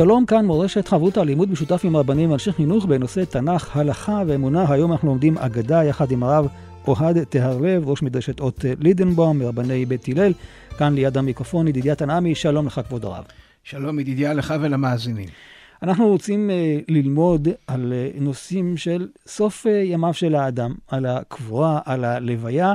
שלום, 0.00 0.26
כאן 0.26 0.46
מורשת 0.46 0.88
חברותא, 0.88 1.20
לימוד 1.20 1.50
משותף 1.50 1.80
עם 1.84 1.96
רבנים 1.96 2.30
ואנשי 2.30 2.52
חינוך 2.52 2.84
בנושא 2.84 3.24
תנ"ך, 3.24 3.76
הלכה 3.76 4.22
ואמונה. 4.26 4.72
היום 4.72 4.92
אנחנו 4.92 5.08
לומדים 5.08 5.38
אגדה 5.38 5.84
יחד 5.84 6.10
עם 6.10 6.22
הרב 6.22 6.46
אוהד 6.88 7.24
טהרלב, 7.24 7.88
ראש 7.88 8.02
מדרשת 8.02 8.40
אות 8.40 8.64
לידנבאום, 8.78 9.38
מרבני 9.38 9.86
בית 9.86 10.08
הלל. 10.08 10.32
כאן 10.78 10.94
ליד 10.94 11.18
המיקרופון 11.18 11.68
ידידיה 11.68 11.94
תנעמי, 11.94 12.34
שלום 12.34 12.66
לך 12.66 12.80
כבוד 12.88 13.04
הרב. 13.04 13.24
שלום 13.64 13.98
ידידיה 13.98 14.34
לך 14.34 14.54
ולמאזינים. 14.60 15.28
אנחנו 15.82 16.08
רוצים 16.08 16.50
uh, 16.50 16.84
ללמוד 16.88 17.48
על 17.66 17.92
uh, 17.92 18.22
נושאים 18.22 18.76
של 18.76 19.08
סוף 19.26 19.66
uh, 19.66 19.68
ימיו 19.68 20.14
של 20.14 20.34
האדם, 20.34 20.74
על 20.88 21.06
הקבורה, 21.06 21.80
על 21.84 22.04
הלוויה, 22.04 22.74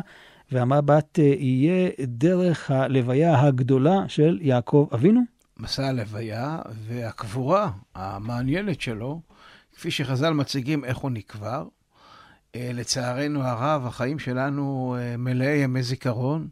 והמבט 0.51 1.19
uh, 1.19 1.21
יהיה 1.21 1.89
דרך 2.01 2.71
הלוויה 2.71 3.41
הגדולה 3.41 4.03
של 4.07 4.39
יעקב 4.41 4.87
אבינו. 4.93 5.34
מסע 5.57 5.87
הלוויה 5.87 6.59
והקבורה 6.87 7.71
המעניינת 7.95 8.81
שלו, 8.81 9.21
כפי 9.75 9.91
שחז"ל 9.91 10.33
מציגים 10.33 10.85
איך 10.85 10.97
הוא 10.97 11.11
נקבר. 11.11 11.67
אה, 12.55 12.71
לצערנו 12.73 13.43
הרב, 13.43 13.85
החיים 13.85 14.19
שלנו 14.19 14.95
אה, 14.99 15.17
מלאי 15.17 15.57
ימי 15.57 15.83
זיכרון, 15.83 16.47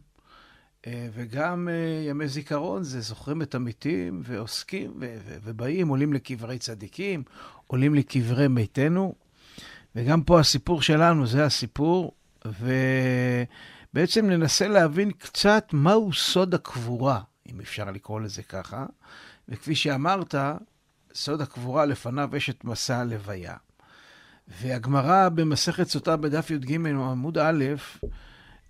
אה, 0.86 1.08
וגם 1.14 1.68
ימי 2.08 2.28
זיכרון 2.28 2.82
זה 2.82 3.00
זוכרים 3.00 3.42
את 3.42 3.54
המתים 3.54 4.22
ועוסקים 4.24 4.92
ובאים, 5.44 5.88
עולים 5.88 6.12
לקברי 6.12 6.58
צדיקים, 6.58 7.22
עולים 7.66 7.94
לקברי 7.94 8.48
מתינו, 8.48 9.14
וגם 9.96 10.22
פה 10.22 10.40
הסיפור 10.40 10.82
שלנו 10.82 11.26
זה 11.26 11.44
הסיפור, 11.44 12.12
ובעצם 12.44 14.26
ננסה 14.26 14.68
להבין 14.68 15.10
קצת 15.10 15.68
מהו 15.72 16.12
סוד 16.12 16.54
הקבורה. 16.54 17.20
אם 17.52 17.60
אפשר 17.60 17.90
לקרוא 17.90 18.20
לזה 18.20 18.42
ככה. 18.42 18.86
וכפי 19.48 19.74
שאמרת, 19.74 20.34
סוד 21.14 21.40
הקבורה 21.40 21.84
לפניו 21.84 22.36
יש 22.36 22.50
את 22.50 22.64
מסע 22.64 22.98
הלוויה. 22.98 23.56
והגמרא 24.48 25.28
במסכת 25.28 25.88
סוטה 25.88 26.16
בדף 26.16 26.50
י"ג 26.50 26.74
עמוד 26.86 27.38
א', 27.38 27.64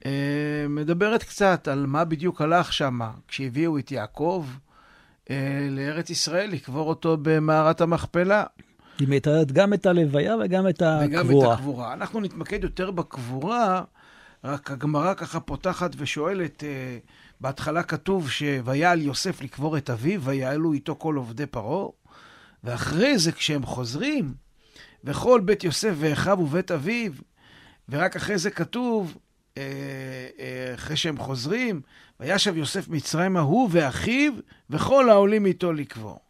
אה, 0.07 0.67
מדברת 0.69 1.23
קצת 1.23 1.69
על 1.69 1.87
מה 1.87 2.05
בדיוק 2.05 2.41
הלך 2.43 2.73
שם 2.73 3.01
כשהביאו 3.29 3.79
את 3.79 3.93
יעקב 3.93 4.47
אה, 5.31 5.69
לארץ 5.71 6.11
ישראל, 6.11 6.51
לקבור 6.51 6.89
אותו 6.89 7.17
במערת 7.23 7.81
המכפלה. 7.81 8.45
היא 8.99 9.09
מתארת 9.11 9.53
גם 9.53 9.75
את 9.75 9.87
הלוויה 9.87 10.37
וגם 10.45 10.69
את 10.69 10.83
הקבורה. 10.83 11.07
וגם 11.07 11.31
את 11.31 11.59
הקבורה. 11.59 11.93
אנחנו 11.93 12.21
נתמקד 12.21 12.65
יותר 12.65 12.91
בקבורה, 12.91 13.83
רק 14.45 14.71
הגמרא 14.71 15.15
ככה 15.15 15.41
פותחת 15.41 15.91
ושואלת, 15.97 16.65
אה, 16.65 16.99
בהתחלה 17.41 17.83
כתוב 17.83 18.31
שויעל 18.31 19.03
יוסף 19.03 19.43
לקבור 19.43 19.79
את 19.79 19.91
אביו, 19.91 20.23
ויעלו 20.23 20.73
איתו 20.73 20.97
כל 20.99 21.17
עובדי 21.17 21.47
פרעה, 21.47 21.89
ואחרי 22.65 23.19
זה 23.19 23.33
כשהם 23.33 23.67
חוזרים, 23.67 24.35
וכל 25.05 25.41
בית 25.45 25.65
יוסף 25.65 25.95
ואחיו 25.99 26.39
ובית 26.41 26.71
אביו, 26.71 27.13
ורק 27.89 28.17
אחרי 28.17 28.39
זה 28.39 28.51
כתוב, 28.51 29.19
אה, 29.59 29.63
אה, 30.39 30.75
אחרי 30.75 30.97
שהם 30.97 31.19
חוזרים, 31.19 31.81
וישב 32.21 32.57
יוסף 32.57 32.89
מצרימה 32.89 33.41
הוא 33.41 33.69
ואחיו, 33.73 34.33
וכל 34.71 35.11
העולים 35.11 35.47
איתו 35.47 35.73
לקבור. 35.73 36.21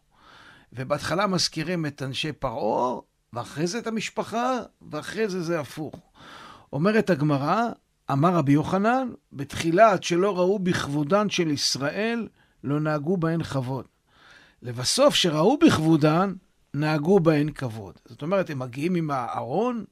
ובהתחלה 0.73 1.27
מזכירים 1.27 1.85
את 1.85 2.01
אנשי 2.01 2.31
פרעה, 2.31 2.99
ואחרי 3.33 3.67
זה 3.67 3.77
את 3.79 3.87
המשפחה, 3.87 4.59
ואחרי 4.91 5.29
זה 5.29 5.43
זה 5.43 5.59
הפוך. 5.59 5.95
אומרת 6.73 7.09
הגמרא, 7.09 7.69
אמר 8.11 8.35
רבי 8.35 8.51
יוחנן, 8.51 9.09
בתחילה 9.33 9.91
עד 9.91 10.03
שלא 10.03 10.37
ראו 10.37 10.59
בכבודן 10.59 11.29
של 11.29 11.51
ישראל, 11.51 12.27
לא 12.63 12.79
נהגו 12.79 13.17
בהן 13.17 13.43
כבוד. 13.43 13.85
לבסוף, 14.61 15.15
שראו 15.15 15.57
בכבודן, 15.57 16.33
נהגו 16.73 17.19
בהן 17.19 17.51
כבוד. 17.51 17.93
זאת 18.05 18.21
אומרת, 18.21 18.49
הם 18.49 18.59
מגיעים 18.59 18.95
עם 18.95 19.11
הארון, 19.11 19.85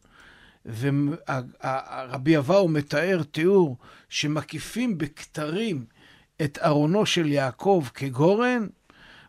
ורבי 0.79 2.37
אבאו 2.37 2.67
מתאר 2.67 3.21
תיאור 3.31 3.77
שמקיפים 4.09 4.97
בכתרים 4.97 5.85
את 6.41 6.59
ארונו 6.65 7.05
של 7.05 7.31
יעקב 7.31 7.85
כגורן, 7.93 8.67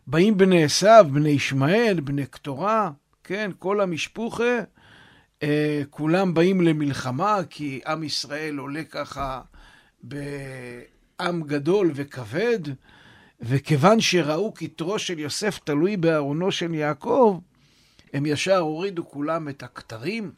באים 0.07 0.37
בני 0.37 0.63
עשיו, 0.63 1.05
בני 1.13 1.29
ישמעאל, 1.29 1.99
בני 1.99 2.25
קטורה, 2.25 2.91
כן, 3.23 3.51
כל 3.59 3.81
המשפוחה, 3.81 4.59
אה, 5.43 5.81
כולם 5.89 6.33
באים 6.33 6.61
למלחמה, 6.61 7.37
כי 7.49 7.81
עם 7.87 8.03
ישראל 8.03 8.57
עולה 8.57 8.83
ככה 8.83 9.41
בעם 10.03 11.41
גדול 11.43 11.91
וכבד, 11.95 12.59
וכיוון 13.41 14.01
שראו 14.01 14.53
כתרו 14.53 14.99
של 14.99 15.19
יוסף 15.19 15.59
תלוי 15.63 15.97
בארונו 15.97 16.51
של 16.51 16.73
יעקב, 16.73 17.39
הם 18.13 18.25
ישר 18.25 18.57
הורידו 18.57 19.09
כולם 19.09 19.49
את 19.49 19.63
הכתרים 19.63 20.31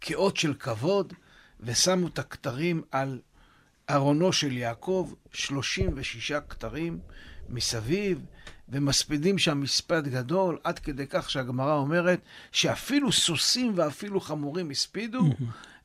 כאות 0.00 0.36
של 0.36 0.54
כבוד, 0.54 1.12
ושמו 1.60 2.06
את 2.06 2.18
הכתרים 2.18 2.82
על 2.90 3.20
ארונו 3.90 4.32
של 4.32 4.52
יעקב, 4.52 5.12
36 5.32 6.32
כתרים 6.32 6.98
מסביב, 7.48 8.24
ומספידים 8.68 9.38
שם 9.38 9.60
מספד 9.60 10.08
גדול, 10.08 10.58
עד 10.64 10.78
כדי 10.78 11.06
כך 11.06 11.30
שהגמרא 11.30 11.74
אומרת 11.74 12.20
שאפילו 12.52 13.12
סוסים 13.12 13.72
ואפילו 13.76 14.20
חמורים 14.20 14.70
הספידו. 14.70 15.20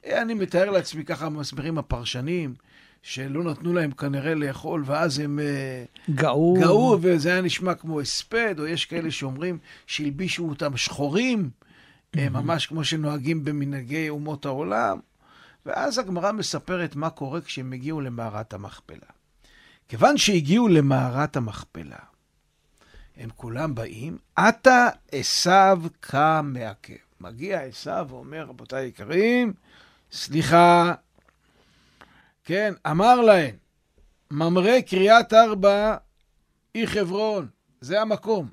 אני 0.05 0.33
מתאר 0.33 0.69
לעצמי, 0.69 1.05
ככה 1.05 1.29
מסבירים 1.29 1.77
הפרשנים, 1.77 2.53
שלא 3.01 3.43
נתנו 3.43 3.73
להם 3.73 3.91
כנראה 3.91 4.35
לאכול, 4.35 4.83
ואז 4.85 5.19
הם 5.19 5.39
אה, 5.39 5.83
גאו, 6.15 6.53
גאו 6.59 6.97
וזה 7.01 7.31
היה 7.31 7.41
נשמע 7.41 7.73
כמו 7.73 8.01
הספד, 8.01 8.55
או 8.59 8.67
יש 8.67 8.85
כאלה 8.85 9.11
שאומרים 9.11 9.57
שהלבישו 9.87 10.49
אותם 10.49 10.77
שחורים, 10.77 11.49
ממש 12.15 12.65
כמו 12.65 12.83
שנוהגים 12.83 13.43
במנהגי 13.43 14.09
אומות 14.09 14.45
העולם. 14.45 14.99
ואז 15.65 15.97
הגמרא 15.97 16.31
מספרת 16.31 16.95
מה 16.95 17.09
קורה 17.09 17.41
כשהם 17.41 17.73
הגיעו 17.73 18.01
למערת 18.01 18.53
המכפלה. 18.53 19.07
כיוון 19.87 20.17
שהגיעו 20.17 20.67
למערת 20.67 21.37
המכפלה, 21.37 21.97
הם 23.21 23.29
כולם 23.35 23.75
באים, 23.75 24.17
עתה 24.35 24.89
עשיו 25.11 25.81
קם 25.99 26.51
מעכב. 26.53 26.93
מגיע 27.19 27.61
עשיו 27.61 28.07
ואומר, 28.09 28.45
רבותיי 28.45 28.87
יקרים, 28.87 29.53
סליחה, 30.11 30.93
כן, 32.43 32.73
אמר 32.91 33.21
להם, 33.21 33.55
ממרא 34.31 34.81
קריית 34.81 35.33
ארבע 35.33 35.97
היא 36.73 36.85
חברון, 36.85 37.47
זה 37.81 38.01
המקום. 38.01 38.47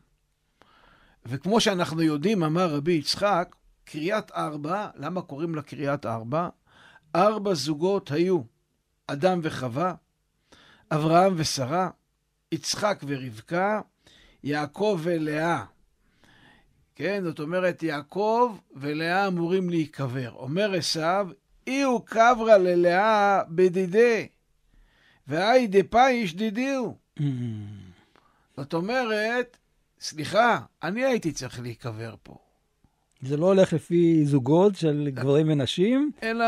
וכמו 1.26 1.60
שאנחנו 1.60 2.02
יודעים, 2.02 2.42
אמר 2.42 2.74
רבי 2.74 2.92
יצחק, 2.92 3.56
קריית 3.84 4.30
ארבע, 4.30 4.88
למה 4.94 5.22
קוראים 5.22 5.54
לה 5.54 5.62
קריית 5.62 6.06
ארבע? 6.06 6.48
ארבע 7.16 7.54
זוגות 7.54 8.10
היו, 8.10 8.40
אדם 9.06 9.40
וחווה, 9.42 9.94
אברהם 10.90 11.34
ושרה, 11.36 11.90
יצחק 12.52 13.02
ורבקה, 13.06 13.80
יעקב 14.44 15.00
ולאה. 15.02 15.64
כן, 16.94 17.20
זאת 17.24 17.40
אומרת, 17.40 17.82
יעקב 17.82 18.56
ולאה 18.76 19.26
אמורים 19.26 19.70
להיקבר. 19.70 20.30
אומר 20.30 20.74
עשיו, 20.74 21.28
אי 21.66 21.82
הוא 21.82 22.00
קברה 22.04 22.58
ללאה 22.58 23.42
בדידי, 23.48 24.28
והי 25.26 25.66
דפאיש 25.66 26.34
דידיהו. 26.34 26.96
Mm. 27.18 27.22
זאת 28.56 28.74
אומרת, 28.74 29.56
סליחה, 30.00 30.60
אני 30.82 31.04
הייתי 31.04 31.32
צריך 31.32 31.60
להיקבר 31.60 32.14
פה. 32.22 32.38
זה 33.22 33.36
לא 33.36 33.46
הולך 33.46 33.72
לפי 33.72 34.24
זוגות 34.24 34.76
של 34.76 35.08
גברים 35.14 35.48
ונשים, 35.48 36.10
אלא... 36.22 36.46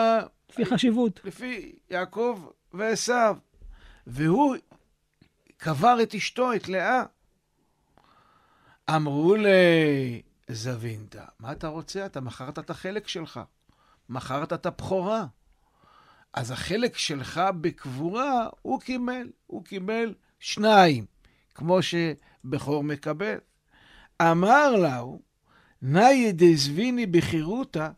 לפי 0.50 0.64
חשיבות. 0.64 1.20
לפי 1.24 1.72
יעקב 1.90 2.40
ועשיו. 2.72 3.36
והוא 4.06 4.56
קבר 5.56 5.96
את 6.02 6.14
אשתו, 6.14 6.54
את 6.54 6.68
לאה. 6.68 7.04
אמרו 8.96 9.34
לזווינתה, 10.48 11.24
מה 11.38 11.52
אתה 11.52 11.68
רוצה? 11.68 12.06
אתה 12.06 12.20
מכרת 12.20 12.58
את 12.58 12.70
החלק 12.70 13.08
שלך. 13.08 13.40
מכרת 14.08 14.52
את 14.52 14.66
הבכורה. 14.66 15.26
אז 16.32 16.50
החלק 16.50 16.96
שלך 16.96 17.40
בקבורה, 17.60 18.48
הוא 18.62 18.80
קיבל. 18.80 19.30
הוא 19.46 19.64
קיבל 19.64 20.14
שניים, 20.40 21.06
כמו 21.54 21.78
שבכור 21.82 22.84
מקבל. 22.84 23.38
אמר 24.22 24.70
לה, 24.70 25.02
נאי 25.82 26.32
דזביני 26.32 27.06
בחירותא, 27.06 27.88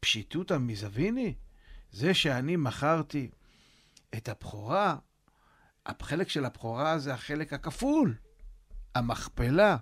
פשיטותא 0.00 0.58
מזביני. 0.60 1.34
זה 1.90 2.14
שאני 2.14 2.56
מכרתי 2.56 3.30
את 4.14 4.28
הבכורה, 4.28 4.96
החלק 5.86 6.28
של 6.28 6.44
הבכורה 6.44 6.98
זה 6.98 7.14
החלק 7.14 7.52
הכפול, 7.52 8.14
המכפלה. 8.94 9.76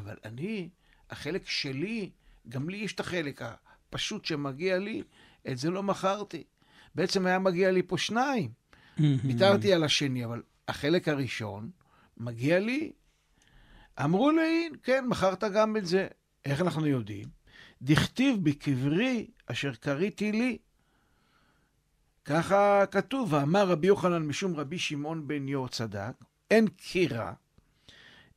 אבל 0.00 0.16
אני, 0.24 0.68
החלק 1.10 1.48
שלי, 1.48 2.10
גם 2.48 2.68
לי 2.68 2.76
יש 2.76 2.92
את 2.92 3.00
החלק 3.00 3.42
הפשוט 3.42 4.24
שמגיע 4.24 4.78
לי, 4.78 5.02
את 5.50 5.58
זה 5.58 5.70
לא 5.70 5.82
מכרתי. 5.82 6.44
בעצם 6.94 7.26
היה 7.26 7.38
מגיע 7.38 7.70
לי 7.70 7.82
פה 7.82 7.98
שניים. 7.98 8.50
ויתרתי 8.98 9.72
על 9.72 9.84
השני, 9.84 10.24
אבל 10.24 10.42
החלק 10.68 11.08
הראשון 11.08 11.70
מגיע 12.16 12.58
לי. 12.58 12.92
אמרו 14.04 14.30
לי, 14.30 14.68
כן, 14.82 15.04
מכרת 15.08 15.44
גם 15.44 15.76
את 15.76 15.86
זה. 15.86 16.06
איך 16.44 16.60
אנחנו 16.60 16.86
יודעים? 16.86 17.28
דכתיב 17.82 18.36
בקברי 18.44 19.26
אשר 19.46 19.74
קריתי 19.74 20.32
לי. 20.32 20.58
ככה 22.24 22.86
כתוב, 22.90 23.32
ואמר 23.32 23.68
רבי 23.68 23.86
יוחנן 23.86 24.22
משום 24.22 24.56
רבי 24.56 24.78
שמעון 24.78 25.28
בן 25.28 25.48
יור 25.48 25.68
צדק, 25.68 26.12
אין 26.50 26.68
קירה, 26.68 27.32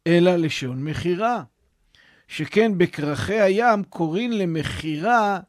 אלא 0.08 0.36
לשון 0.36 0.84
מכירה. 0.84 1.44
שכן 2.28 2.78
בכרכי 2.78 3.40
הים 3.40 3.84
קוראים 3.84 4.32
למכירה 4.32 5.40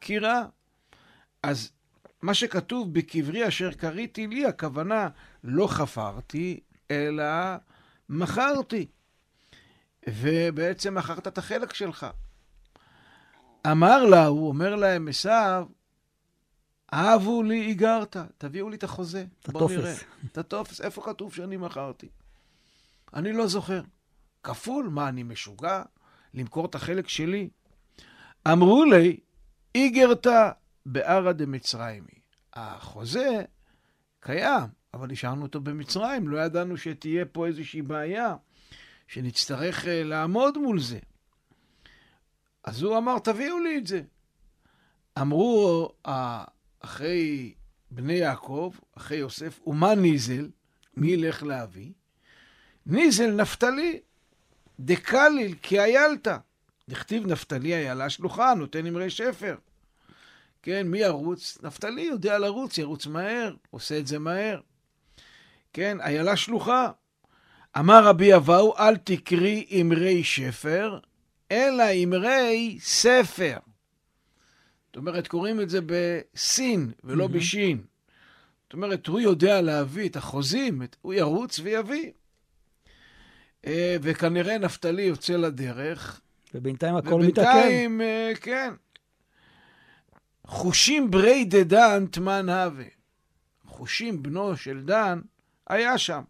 קירה. 0.00 0.44
אז 1.42 1.70
מה 2.22 2.34
שכתוב 2.34 2.94
בקברי 2.94 3.48
אשר 3.48 3.72
קריתי 3.72 4.26
לי, 4.26 4.46
הכוונה 4.46 5.08
לא 5.44 5.66
חפרתי, 5.66 6.60
אלא 6.90 7.24
מכרתי. 8.08 8.86
ובעצם 10.08 10.94
מכרת 10.94 11.26
את 11.26 11.38
החלק 11.38 11.74
שלך. 11.74 12.06
אמר 13.70 14.04
לה, 14.04 14.26
הוא 14.26 14.48
אומר 14.48 14.74
להם, 14.74 15.08
עשיו, 15.08 15.66
אהבו 16.92 17.42
לי 17.42 17.60
איגרת, 17.60 18.16
תביאו 18.38 18.70
לי 18.70 18.76
את 18.76 18.84
החוזה. 18.84 19.24
את 19.40 19.48
הטופס. 19.48 20.04
את 20.32 20.38
הטופס, 20.38 20.80
איפה 20.80 21.02
כתוב 21.02 21.34
שאני 21.34 21.56
מכרתי? 21.56 22.08
אני 23.14 23.32
לא 23.32 23.46
זוכר. 23.46 23.82
כפול? 24.42 24.88
מה, 24.88 25.08
אני 25.08 25.22
משוגע? 25.22 25.82
למכור 26.36 26.66
את 26.66 26.74
החלק 26.74 27.08
שלי? 27.08 27.48
אמרו 28.52 28.84
לי, 28.84 29.20
איגרתא 29.74 30.50
בערא 30.86 31.32
דמצרימי. 31.32 32.16
החוזה 32.54 33.42
קיים, 34.20 34.66
אבל 34.94 35.12
השארנו 35.12 35.42
אותו 35.42 35.60
במצרים, 35.60 36.28
לא 36.28 36.38
ידענו 36.38 36.76
שתהיה 36.76 37.24
פה 37.24 37.46
איזושהי 37.46 37.82
בעיה, 37.82 38.34
שנצטרך 39.08 39.86
אה, 39.86 40.02
לעמוד 40.04 40.58
מול 40.58 40.80
זה. 40.80 40.98
אז 42.64 42.82
הוא 42.82 42.98
אמר, 42.98 43.18
תביאו 43.18 43.58
לי 43.58 43.78
את 43.78 43.86
זה. 43.86 44.02
אמרו 45.20 45.88
אחרי 46.80 47.54
בני 47.90 48.12
יעקב, 48.12 48.74
אחרי 48.96 49.18
יוסף, 49.18 49.60
ומה 49.66 49.94
ניזל? 49.94 50.48
מי 50.96 51.10
ילך 51.10 51.42
להביא? 51.42 51.92
ניזל 52.86 53.30
נפתלי, 53.30 54.00
דקליל, 54.80 55.54
כי 55.62 55.80
איילתא. 55.80 56.36
דכתיב 56.88 57.26
נפתלי 57.26 57.74
איילה 57.74 58.10
שלוחה, 58.10 58.54
נותן 58.54 58.86
אמרי 58.86 59.10
שפר. 59.10 59.56
כן, 60.62 60.86
מי 60.86 60.98
ירוץ? 60.98 61.58
נפתלי 61.62 62.02
יודע 62.02 62.38
לרוץ, 62.38 62.78
ירוץ 62.78 63.06
מהר, 63.06 63.54
עושה 63.70 63.98
את 63.98 64.06
זה 64.06 64.18
מהר. 64.18 64.60
כן, 65.72 66.00
איילה 66.00 66.36
שלוחה. 66.36 66.90
אמר 67.78 68.04
רבי 68.04 68.34
אבאו, 68.36 68.78
אל 68.78 68.96
תקרי 68.96 69.66
אמרי 69.80 70.24
שפר, 70.24 70.98
אלא 71.52 71.84
אמרי 72.04 72.78
ספר. 72.80 73.58
זאת 74.86 74.96
אומרת, 74.96 75.28
קוראים 75.28 75.60
את 75.60 75.70
זה 75.70 75.78
בסין 75.86 76.92
ולא 77.04 77.24
mm-hmm. 77.24 77.28
בשין. 77.28 77.82
זאת 78.64 78.72
אומרת, 78.72 79.06
הוא 79.06 79.20
יודע 79.20 79.60
להביא 79.60 80.08
את 80.08 80.16
החוזים, 80.16 80.82
הוא 81.02 81.14
ירוץ 81.14 81.60
ויביא. 81.62 82.12
אה, 83.66 83.96
וכנראה 84.02 84.58
נפתלי 84.58 85.02
יוצא 85.02 85.36
לדרך. 85.36 86.20
ובינתיים 86.54 86.96
הכל 86.96 87.20
מתעכב. 87.20 87.48
ובינתיים, 87.48 88.00
אה, 88.00 88.32
כן. 88.40 88.74
חושים 90.46 91.10
ברי 91.10 91.44
דדן 91.44 92.06
תמן 92.06 92.48
הווה. 92.48 92.84
חושים 93.66 94.22
בנו 94.22 94.56
של 94.56 94.82
דן 94.84 95.20
היה 95.66 95.98
שם. 95.98 96.22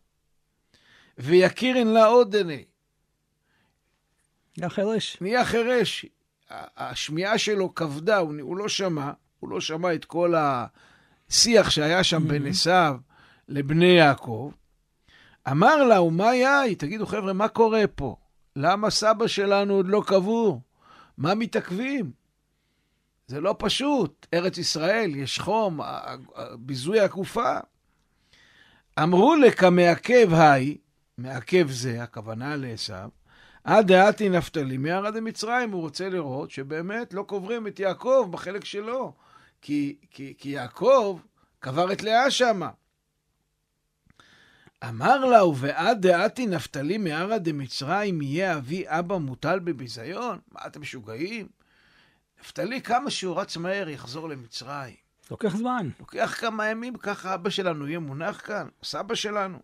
ויקירן 1.19 1.87
לה 1.87 2.07
עודני. 2.07 2.65
נהיה 4.59 4.71
חירש. 4.71 5.17
נהיה 5.21 5.45
חירש. 5.45 6.07
השמיעה 6.51 7.39
שלו 7.39 7.75
כבדה, 7.75 8.17
הוא, 8.17 8.35
הוא 8.41 8.57
לא 8.57 8.69
שמע, 8.69 9.11
הוא 9.41 9.51
לא 9.51 9.61
שמע 9.61 9.95
את 9.95 10.05
כל 10.05 10.35
השיח 10.37 11.71
שהיה 11.71 12.05
שם 12.05 12.29
בין 12.29 12.47
עשיו 12.47 12.97
לבני 13.49 13.87
יעקב. 13.87 14.53
אמר 15.51 15.85
לה, 15.85 16.03
ומה 16.03 16.35
יאי? 16.35 16.75
תגידו, 16.75 17.07
חבר'ה, 17.07 17.33
מה 17.33 17.49
קורה 17.49 17.85
פה? 17.95 18.17
למה 18.57 18.91
סבא 18.91 19.27
שלנו 19.27 19.75
עוד 19.75 19.89
לא 19.89 20.03
קבור? 20.07 20.61
מה 21.19 21.35
מתעכבים? 21.35 22.11
זה 23.27 23.41
לא 23.41 23.55
פשוט. 23.59 24.27
ארץ 24.35 24.59
ישראל, 24.59 25.17
יש 25.17 25.39
חום, 25.39 25.81
ביזוי 26.59 27.01
הגופה. 27.01 27.59
אמרו 29.03 29.37
לכמעכב 29.37 30.35
היי, 30.35 30.77
מעכב 31.19 31.71
זה, 31.71 32.03
הכוונה 32.03 32.57
לעשו, 32.57 32.95
עד 33.65 33.87
דעתי 33.87 34.29
נפתלי 34.29 34.77
מערד 34.77 35.17
דמצרים, 35.17 35.73
הוא 35.73 35.81
רוצה 35.81 36.09
לראות 36.09 36.51
שבאמת 36.51 37.15
לא 37.15 37.23
קוברים 37.23 37.67
את 37.67 37.81
יעקב 37.81 38.29
בחלק 38.31 38.65
שלו, 38.65 39.13
כי, 39.63 39.97
כי, 40.11 40.35
כי 40.39 40.49
יעקב 40.49 41.21
קבר 41.61 41.93
את 41.93 42.03
לאה 42.03 42.31
שמה. 42.31 42.71
אמר 44.85 45.25
לה, 45.25 45.45
ובעד 45.45 46.07
דעתי 46.07 46.47
נפתלי 46.47 46.99
מערא 46.99 47.39
דמצרים 47.39 48.23
יהיה 48.23 48.57
אבי 48.57 48.85
אבא 48.87 49.17
מוטל 49.17 49.59
בביזיון? 49.59 50.39
מה, 50.53 50.61
אתם 50.67 50.81
משוגעים? 50.81 51.49
נפתלי, 52.41 52.83
כמה 52.83 53.11
שהוא 53.11 53.41
רץ 53.41 53.57
מהר, 53.57 53.89
יחזור 53.89 54.29
למצרים. 54.29 54.95
לוקח 55.31 55.57
זמן. 55.57 55.91
לוקח 56.01 56.37
כמה 56.41 56.67
ימים, 56.67 56.97
ככה 56.97 57.35
אבא 57.35 57.51
שלנו 57.51 57.89
יהיה 57.89 57.99
מונח 57.99 58.41
כאן, 58.47 58.69
סבא 58.83 59.15
שלנו. 59.15 59.63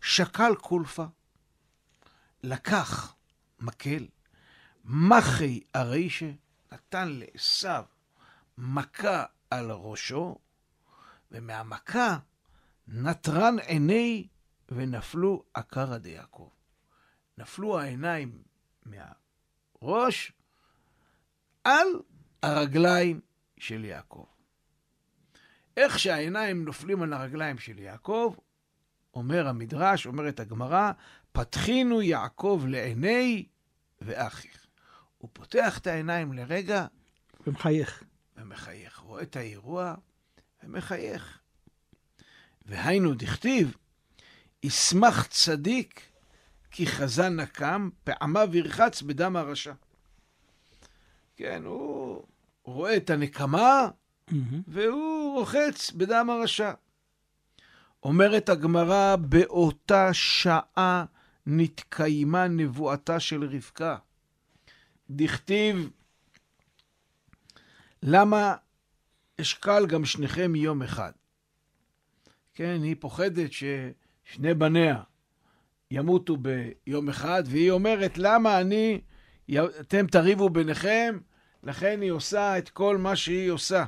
שקל 0.00 0.54
קולפה, 0.54 1.04
לקח 2.42 3.14
מקל, 3.60 4.06
מחי 4.84 5.60
הרישה, 5.74 6.30
נתן 6.72 7.08
לעשו 7.08 7.68
מכה 8.58 9.24
על 9.50 9.70
ראשו, 9.70 10.38
ומהמכה 11.30 12.18
נטרן 12.94 13.58
עיני 13.58 14.26
ונפלו 14.68 15.44
עקרא 15.54 15.98
דיעקב. 15.98 16.48
נפלו 17.38 17.80
העיניים 17.80 18.42
מהראש 18.86 20.32
על 21.64 21.86
הרגליים 22.42 23.20
של 23.58 23.84
יעקב. 23.84 24.24
איך 25.76 25.98
שהעיניים 25.98 26.64
נופלים 26.64 27.02
על 27.02 27.12
הרגליים 27.12 27.58
של 27.58 27.78
יעקב, 27.78 28.34
אומר 29.14 29.48
המדרש, 29.48 30.06
אומרת 30.06 30.40
הגמרא, 30.40 30.92
פתחינו 31.32 32.02
יעקב 32.02 32.62
לעיני 32.68 33.46
ואחיך. 34.00 34.66
הוא 35.18 35.30
פותח 35.32 35.78
את 35.78 35.86
העיניים 35.86 36.32
לרגע. 36.32 36.86
ומחייך. 37.46 38.04
ומחייך. 38.36 38.98
רואה 38.98 39.22
את 39.22 39.36
האירוע 39.36 39.94
ומחייך. 40.62 41.41
והיינו 42.66 43.14
דכתיב, 43.14 43.76
ישמח 44.62 45.26
צדיק 45.26 46.00
כי 46.70 46.86
חזן 46.86 47.40
נקם, 47.40 47.88
פעמיו 48.04 48.50
ירחץ 48.52 49.02
בדם 49.02 49.36
הרשע. 49.36 49.72
כן, 51.36 51.62
הוא 51.64 52.24
רואה 52.64 52.96
את 52.96 53.10
הנקמה, 53.10 53.88
mm-hmm. 54.30 54.34
והוא 54.68 55.38
רוחץ 55.38 55.90
בדם 55.90 56.30
הרשע. 56.30 56.72
אומרת 58.02 58.48
הגמרא, 58.48 59.16
באותה 59.16 60.14
שעה 60.14 61.04
נתקיימה 61.46 62.48
נבואתה 62.48 63.20
של 63.20 63.44
רבקה. 63.44 63.96
דכתיב, 65.10 65.90
למה 68.02 68.54
אשקל 69.40 69.86
גם 69.86 70.04
שניכם 70.04 70.54
יום 70.54 70.82
אחד? 70.82 71.12
כן, 72.54 72.80
היא 72.82 72.96
פוחדת 72.98 73.50
ששני 73.52 74.54
בניה 74.54 75.02
ימותו 75.90 76.36
ביום 76.36 77.08
אחד, 77.08 77.42
והיא 77.46 77.70
אומרת, 77.70 78.18
למה 78.18 78.60
אני, 78.60 79.00
אתם 79.80 80.06
תריבו 80.06 80.50
ביניכם, 80.50 81.18
לכן 81.62 82.00
היא 82.00 82.10
עושה 82.10 82.58
את 82.58 82.68
כל 82.68 82.98
מה 82.98 83.16
שהיא 83.16 83.50
עושה. 83.50 83.84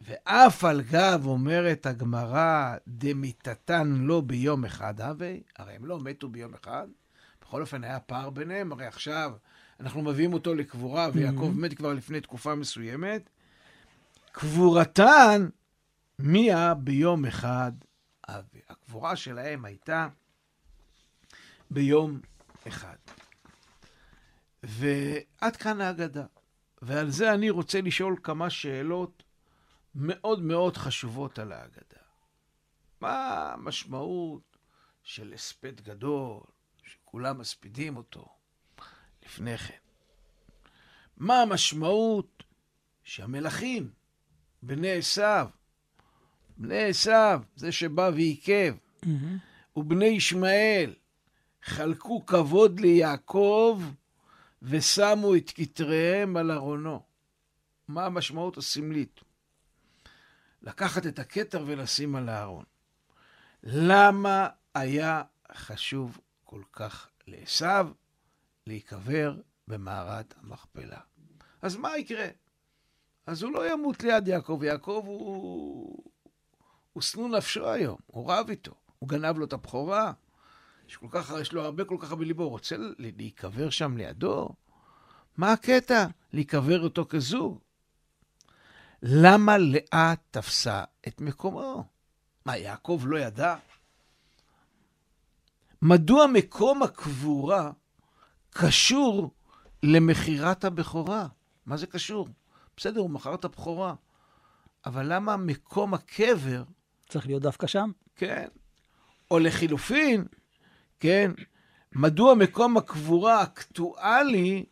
ואף 0.00 0.64
על 0.64 0.82
גב 0.82 1.26
אומרת 1.26 1.86
הגמרא, 1.86 2.74
דמיתתן 2.88 3.94
לא 3.98 4.20
ביום 4.20 4.64
אחד, 4.64 5.00
הווה, 5.00 5.34
הרי 5.58 5.72
הם 5.74 5.86
לא 5.86 6.00
מתו 6.00 6.28
ביום 6.28 6.54
אחד, 6.54 6.86
בכל 7.42 7.60
אופן 7.60 7.84
היה 7.84 8.00
פער 8.00 8.30
ביניהם, 8.30 8.72
הרי 8.72 8.86
עכשיו 8.86 9.32
אנחנו 9.80 10.02
מביאים 10.02 10.32
אותו 10.32 10.54
לקבורה, 10.54 11.08
ויעקב 11.12 11.52
מת 11.54 11.74
כבר 11.74 11.92
לפני 11.92 12.20
תקופה 12.20 12.54
מסוימת. 12.54 13.30
קבורתן, 14.32 15.48
מיה 16.22 16.74
ביום 16.74 17.24
אחד. 17.24 17.72
הקבורה 18.68 19.16
שלהם 19.16 19.64
הייתה 19.64 20.08
ביום 21.70 22.20
אחד. 22.68 22.96
ועד 24.62 25.56
כאן 25.56 25.80
ההגדה. 25.80 26.26
ועל 26.82 27.10
זה 27.10 27.34
אני 27.34 27.50
רוצה 27.50 27.80
לשאול 27.80 28.16
כמה 28.22 28.50
שאלות 28.50 29.22
מאוד 29.94 30.42
מאוד 30.42 30.76
חשובות 30.76 31.38
על 31.38 31.52
ההגדה. 31.52 32.02
מה 33.00 33.52
המשמעות 33.52 34.56
של 35.02 35.32
הספד 35.32 35.80
גדול, 35.80 36.40
שכולם 36.82 37.38
מספידים 37.38 37.96
אותו 37.96 38.26
לפני 39.22 39.58
כן? 39.58 39.76
מה 41.16 41.42
המשמעות 41.42 42.42
שהמלכים, 43.04 43.92
בני 44.62 44.92
עשיו, 44.92 45.48
בני 46.62 46.84
עשיו, 46.84 47.42
זה 47.56 47.72
שבא 47.72 48.10
ועיכב, 48.14 48.74
mm-hmm. 49.04 49.08
ובני 49.76 50.04
ישמעאל 50.04 50.94
חלקו 51.62 52.26
כבוד 52.26 52.80
ליעקב 52.80 53.82
ושמו 54.62 55.36
את 55.36 55.50
כתריהם 55.54 56.36
על 56.36 56.50
ארונו. 56.50 57.02
מה 57.88 58.06
המשמעות 58.06 58.56
הסמלית? 58.56 59.20
לקחת 60.62 61.06
את 61.06 61.18
הכתר 61.18 61.64
ולשים 61.66 62.16
על 62.16 62.28
הארון. 62.28 62.64
למה 63.62 64.48
היה 64.74 65.22
חשוב 65.52 66.18
כל 66.44 66.62
כך 66.72 67.08
לעשו 67.26 67.66
להיקבר 68.66 69.40
במערת 69.68 70.34
המכפלה? 70.42 71.00
אז 71.62 71.76
מה 71.76 71.98
יקרה? 71.98 72.26
אז 73.26 73.42
הוא 73.42 73.52
לא 73.52 73.72
ימות 73.72 74.02
ליד 74.02 74.28
יעקב. 74.28 74.60
יעקב 74.64 75.02
הוא... 75.06 76.11
הוא 76.92 77.02
שנוא 77.02 77.28
נפשו 77.28 77.70
היום, 77.70 77.96
הוא 78.06 78.32
רב 78.32 78.48
איתו. 78.48 78.72
הוא 78.98 79.08
גנב 79.08 79.38
לו 79.38 79.44
את 79.44 79.52
הבכורה. 79.52 80.12
יש, 80.88 80.96
כל 80.96 81.06
כך, 81.10 81.32
יש 81.40 81.52
לו 81.52 81.62
הרבה 81.62 81.84
כל 81.84 81.96
כך 82.00 82.10
הרבה 82.10 82.24
ליבו, 82.24 82.42
הוא 82.42 82.50
רוצה 82.50 82.76
להיקבר 82.98 83.70
שם 83.70 83.96
לידו? 83.96 84.48
מה 85.36 85.52
הקטע? 85.52 86.06
להיקבר 86.32 86.80
אותו 86.80 87.06
כזוג? 87.08 87.58
למה 89.02 89.58
לאה 89.58 90.14
תפסה 90.30 90.84
את 91.08 91.20
מקומו? 91.20 91.84
מה, 92.46 92.56
יעקב 92.56 93.02
לא 93.04 93.18
ידע? 93.18 93.56
מדוע 95.82 96.26
מקום 96.26 96.82
הקבורה 96.82 97.70
קשור 98.50 99.30
למכירת 99.82 100.64
הבכורה? 100.64 101.26
מה 101.66 101.76
זה 101.76 101.86
קשור? 101.86 102.28
בסדר, 102.76 103.00
הוא 103.00 103.10
מכר 103.10 103.34
את 103.34 103.44
הבכורה, 103.44 103.94
אבל 104.86 105.14
למה 105.14 105.36
מקום 105.36 105.94
הקבר... 105.94 106.62
צריך 107.12 107.26
להיות 107.26 107.42
דווקא 107.42 107.66
שם? 107.66 107.90
כן. 108.16 108.46
או 109.30 109.38
לחילופין, 109.38 110.24
כן, 111.00 111.30
מדוע 111.92 112.34
מקום 112.34 112.76
הקבורה 112.76 113.42
אקטואלי 113.42 114.64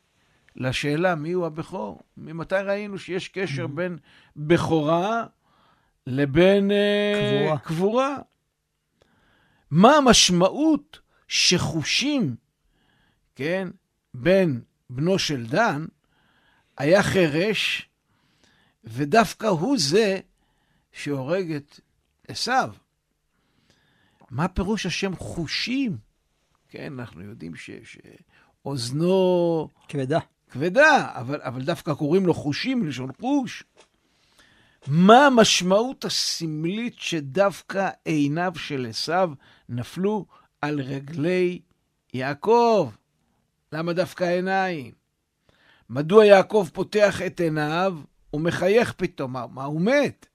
לשאלה 0.56 1.14
מיהו 1.14 1.46
הבכור? 1.46 2.00
ממתי 2.16 2.54
ראינו 2.54 2.98
שיש 2.98 3.28
קשר 3.28 3.64
mm-hmm. 3.64 3.68
בין 3.68 3.98
בכורה 4.36 5.26
לבין 6.06 6.70
אה, 6.70 7.38
קבורה. 7.38 7.58
קבורה? 7.58 8.16
מה 9.70 9.96
המשמעות 9.96 11.00
שחושים, 11.28 12.36
כן, 13.34 13.68
בין 14.14 14.60
בנו 14.90 15.18
של 15.18 15.46
דן, 15.46 15.86
היה 16.78 17.02
חירש, 17.02 17.88
ודווקא 18.84 19.46
הוא 19.46 19.78
זה 19.78 20.18
שהורג 20.92 21.52
את 21.52 21.80
עשיו. 22.30 22.74
מה 24.30 24.48
פירוש 24.48 24.86
השם 24.86 25.16
חושים? 25.16 25.96
כן, 26.68 27.00
אנחנו 27.00 27.22
יודעים 27.22 27.52
שאוזנו... 28.64 29.68
כבדה. 29.88 30.18
כבדה, 30.50 31.12
אבל, 31.14 31.40
אבל 31.42 31.62
דווקא 31.62 31.94
קוראים 31.94 32.26
לו 32.26 32.34
חושים, 32.34 32.86
לשון 32.86 33.10
חוש. 33.20 33.64
מה 34.86 35.26
המשמעות 35.26 36.04
הסמלית 36.04 36.94
שדווקא 36.98 37.90
עיניו 38.04 38.52
של 38.56 38.86
עשיו 38.90 39.30
נפלו 39.68 40.26
על 40.60 40.80
רגלי 40.80 41.60
יעקב? 42.14 42.90
למה 43.72 43.92
דווקא 43.92 44.24
עיניים? 44.24 44.92
מדוע 45.90 46.24
יעקב 46.24 46.68
פותח 46.72 47.22
את 47.26 47.40
עיניו 47.40 47.98
ומחייך 48.34 48.92
פתאום? 48.92 49.32
מה, 49.32 49.46
מה 49.46 49.64
הוא 49.64 49.80
מת? 49.80 50.26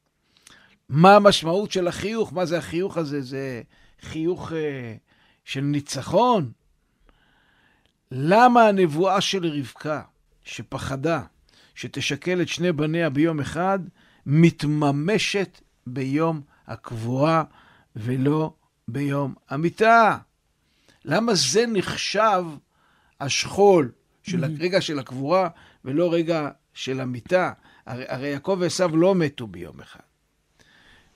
מה 0.90 1.16
המשמעות 1.16 1.72
של 1.72 1.88
החיוך? 1.88 2.34
מה 2.34 2.46
זה 2.46 2.58
החיוך 2.58 2.98
הזה? 2.98 3.22
זה 3.22 3.62
חיוך 4.02 4.52
אה, 4.52 4.96
של 5.44 5.62
ניצחון? 5.62 6.52
למה 8.12 8.68
הנבואה 8.68 9.22
של 9.22 9.46
רבקה, 9.46 10.02
שפחדה 10.44 11.22
שתשקל 11.76 12.42
את 12.42 12.48
שני 12.48 12.72
בניה 12.72 13.10
ביום 13.10 13.40
אחד, 13.40 13.80
מתממשת 14.26 15.62
ביום 15.88 16.42
הקבורה 16.68 17.44
ולא 17.96 18.54
ביום 18.88 19.36
המיטה? 19.50 20.18
למה 21.06 21.36
זה 21.36 21.66
נחשב 21.68 22.44
השכול 23.22 23.92
של 24.24 24.44
הרגע 24.44 24.82
של 24.82 25.00
הקבורה 25.00 25.50
ולא 25.86 26.14
רגע 26.14 26.50
של 26.74 27.02
המיטה? 27.02 27.54
הרי, 27.86 28.06
הרי 28.08 28.28
יעקב 28.28 28.58
ועשו 28.60 28.88
לא 28.88 29.16
מתו 29.16 29.48
ביום 29.48 29.80
אחד. 29.80 30.15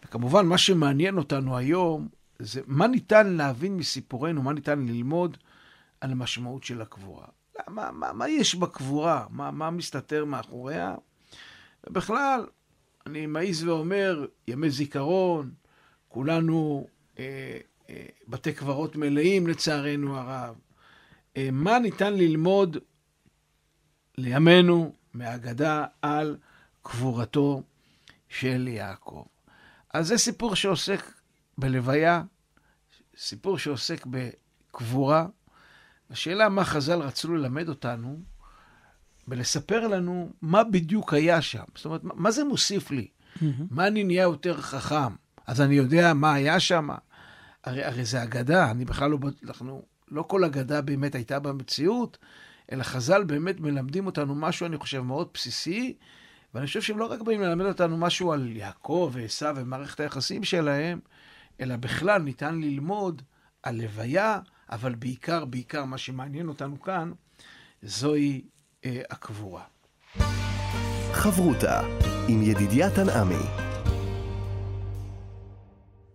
וכמובן, 0.06 0.46
מה 0.46 0.58
שמעניין 0.58 1.18
אותנו 1.18 1.58
היום 1.58 2.08
זה 2.40 2.62
מה 2.68 2.88
ניתן 2.88 3.28
להבין 3.28 3.78
מסיפורנו, 3.78 4.42
מה 4.42 4.54
ניתן 4.54 4.86
ללמוד 4.88 5.38
על 6.02 6.12
המשמעות 6.12 6.64
של 6.64 6.82
הקבורה. 6.82 7.26
מה, 7.68 7.92
מה, 7.92 8.14
מה 8.14 8.30
יש 8.30 8.56
בקבורה? 8.56 9.26
מה, 9.30 9.52
מה 9.52 9.70
מסתתר 9.70 10.26
מאחוריה? 10.26 10.96
ובכלל, 11.88 12.46
אני 13.08 13.26
מעז 13.26 13.64
ואומר, 13.64 14.26
ימי 14.48 14.70
זיכרון, 14.70 15.52
כולנו 16.08 16.88
אה, 17.20 17.58
אה, 17.90 18.06
בתי 18.28 18.54
קברות 18.54 18.96
מלאים 18.96 19.48
לצערנו 19.48 20.18
הרב. 20.18 20.56
אה, 21.38 21.50
מה 21.52 21.80
ניתן 21.80 22.14
ללמוד 22.14 22.78
לימינו 24.18 24.94
מהאגדה 25.14 25.86
על 26.02 26.38
קבורתו 26.82 27.64
של 28.30 28.68
יעקב? 28.68 29.24
אז 29.94 30.08
זה 30.08 30.18
סיפור 30.18 30.56
שעוסק 30.56 31.12
בלוויה, 31.58 32.24
סיפור 33.18 33.58
שעוסק 33.58 34.06
בקבורה. 34.06 35.28
השאלה 36.10 36.50
מה 36.50 36.66
חז"ל 36.66 37.00
רצו 37.00 37.34
ללמד 37.34 37.70
אותנו, 37.70 38.20
ולספר 39.28 39.88
לנו 39.88 40.32
מה 40.42 40.64
בדיוק 40.64 41.14
היה 41.14 41.42
שם. 41.42 41.64
זאת 41.76 41.86
אומרת, 41.86 42.02
מה 42.04 42.32
זה 42.32 42.44
מוסיף 42.44 42.92
לי? 42.92 43.08
Mm-hmm. 43.08 43.44
מה 43.70 43.88
אני 43.88 44.04
נהיה 44.04 44.24
יותר 44.24 44.62
חכם? 44.62 45.16
אז 45.48 45.62
אני 45.62 45.76
יודע 45.76 46.14
מה 46.14 46.34
היה 46.34 46.60
שם? 46.60 46.90
הרי, 47.64 47.84
הרי 47.84 48.06
זה 48.06 48.24
אגדה, 48.24 48.72
אני 48.72 48.86
בכלל 48.86 49.12
לא... 49.12 49.18
אנחנו, 49.48 49.82
לא 50.08 50.24
כל 50.24 50.44
אגדה 50.44 50.82
באמת 50.82 51.16
הייתה 51.16 51.40
במציאות, 51.40 52.18
אלא 52.72 52.84
חז"ל 52.84 53.24
באמת 53.24 53.60
מלמדים 53.60 54.06
אותנו 54.06 54.36
משהו, 54.36 54.66
אני 54.66 54.78
חושב, 54.78 55.00
מאוד 55.00 55.28
בסיסי, 55.34 55.98
ואני 56.54 56.66
חושב 56.66 56.82
שהם 56.82 57.00
לא 57.00 57.06
רק 57.06 57.22
באים 57.22 57.42
ללמד 57.42 57.66
אותנו 57.66 57.98
משהו 57.98 58.32
על 58.32 58.58
יעקב 58.58 59.10
ועשו 59.14 59.56
ומערכת 59.56 60.00
היחסים 60.00 60.44
שלהם, 60.44 61.00
אלא 61.62 61.76
בכלל 61.76 62.22
ניתן 62.22 62.62
ללמוד 62.62 63.22
על 63.64 63.76
לוויה, 63.76 64.40
אבל 64.72 64.96
בעיקר, 64.96 65.46
בעיקר 65.46 65.86
מה 65.86 65.98
שמעניין 65.98 66.48
אותנו 66.48 66.82
כאן, 66.82 67.12
זוהי 67.84 68.42
אה, 68.86 69.02
הקבורה. 69.10 69.64
חברותה 71.12 71.82
עם 72.28 72.42
ידידיה 72.42 72.96
תנעמי. 72.96 73.70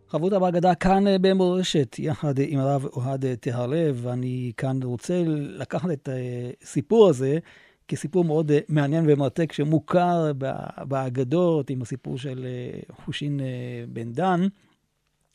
חברותה 0.09 0.39
בהגדה 0.39 0.75
כאן 0.75 1.07
אה, 1.07 1.17
במורשת, 1.21 1.97
יחד 1.99 2.35
עם 2.39 2.59
הרב 2.59 2.85
אוהד 2.85 3.25
טהרלב, 3.35 4.01
ואני 4.03 4.53
כאן 4.57 4.83
רוצה 4.83 5.23
לקחת 5.27 5.91
את 5.91 6.09
הסיפור 6.63 7.09
הזה 7.09 7.39
כסיפור 7.89 8.25
מאוד 8.25 8.51
אה, 8.51 8.59
מעניין 8.69 9.05
ומרתק 9.09 9.53
שמוכר 9.53 10.33
באגדות, 10.89 11.71
עם 11.71 11.83
הסיפור 11.83 12.19
של 12.19 12.47
אה, 12.47 12.81
חושין 13.05 13.41
אה, 13.41 13.85
בן 13.89 14.13
דן, 14.13 14.41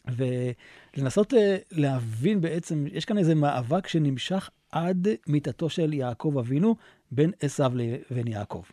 ולנסות 0.08 1.34
להבין 1.72 2.42
בעצם, 2.42 2.86
יש 2.92 3.06
כאן 3.06 3.18
איזה 3.18 3.36
מאבק 3.36 3.88
שנמשך 3.88 4.50
עד 4.72 5.08
מיתתו 5.28 5.70
של 5.70 5.94
יעקב 5.94 6.36
אבינו 6.40 6.76
בין 7.12 7.32
עשיו 7.40 7.72
לבין 7.76 8.28
יעקב. 8.28 8.64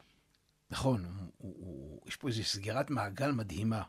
נכון, 0.71 1.05
הוא, 1.39 1.55
הוא, 1.59 2.01
יש 2.07 2.17
פה 2.17 2.29
איזו 2.29 2.45
סגירת 2.45 2.91
מעגל 2.91 3.33
מדהימה 3.33 3.83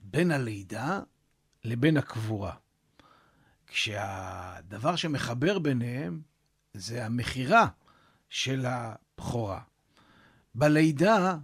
בין 0.00 0.30
הלידה 0.30 1.00
לבין 1.64 1.96
הקבורה. 1.96 2.52
כשהדבר 3.66 4.96
שמחבר 4.96 5.58
ביניהם 5.58 6.20
זה 6.74 7.06
המכירה 7.06 7.66
של 8.28 8.66
הבכורה. 9.20 9.60
בלידה, 10.54 11.36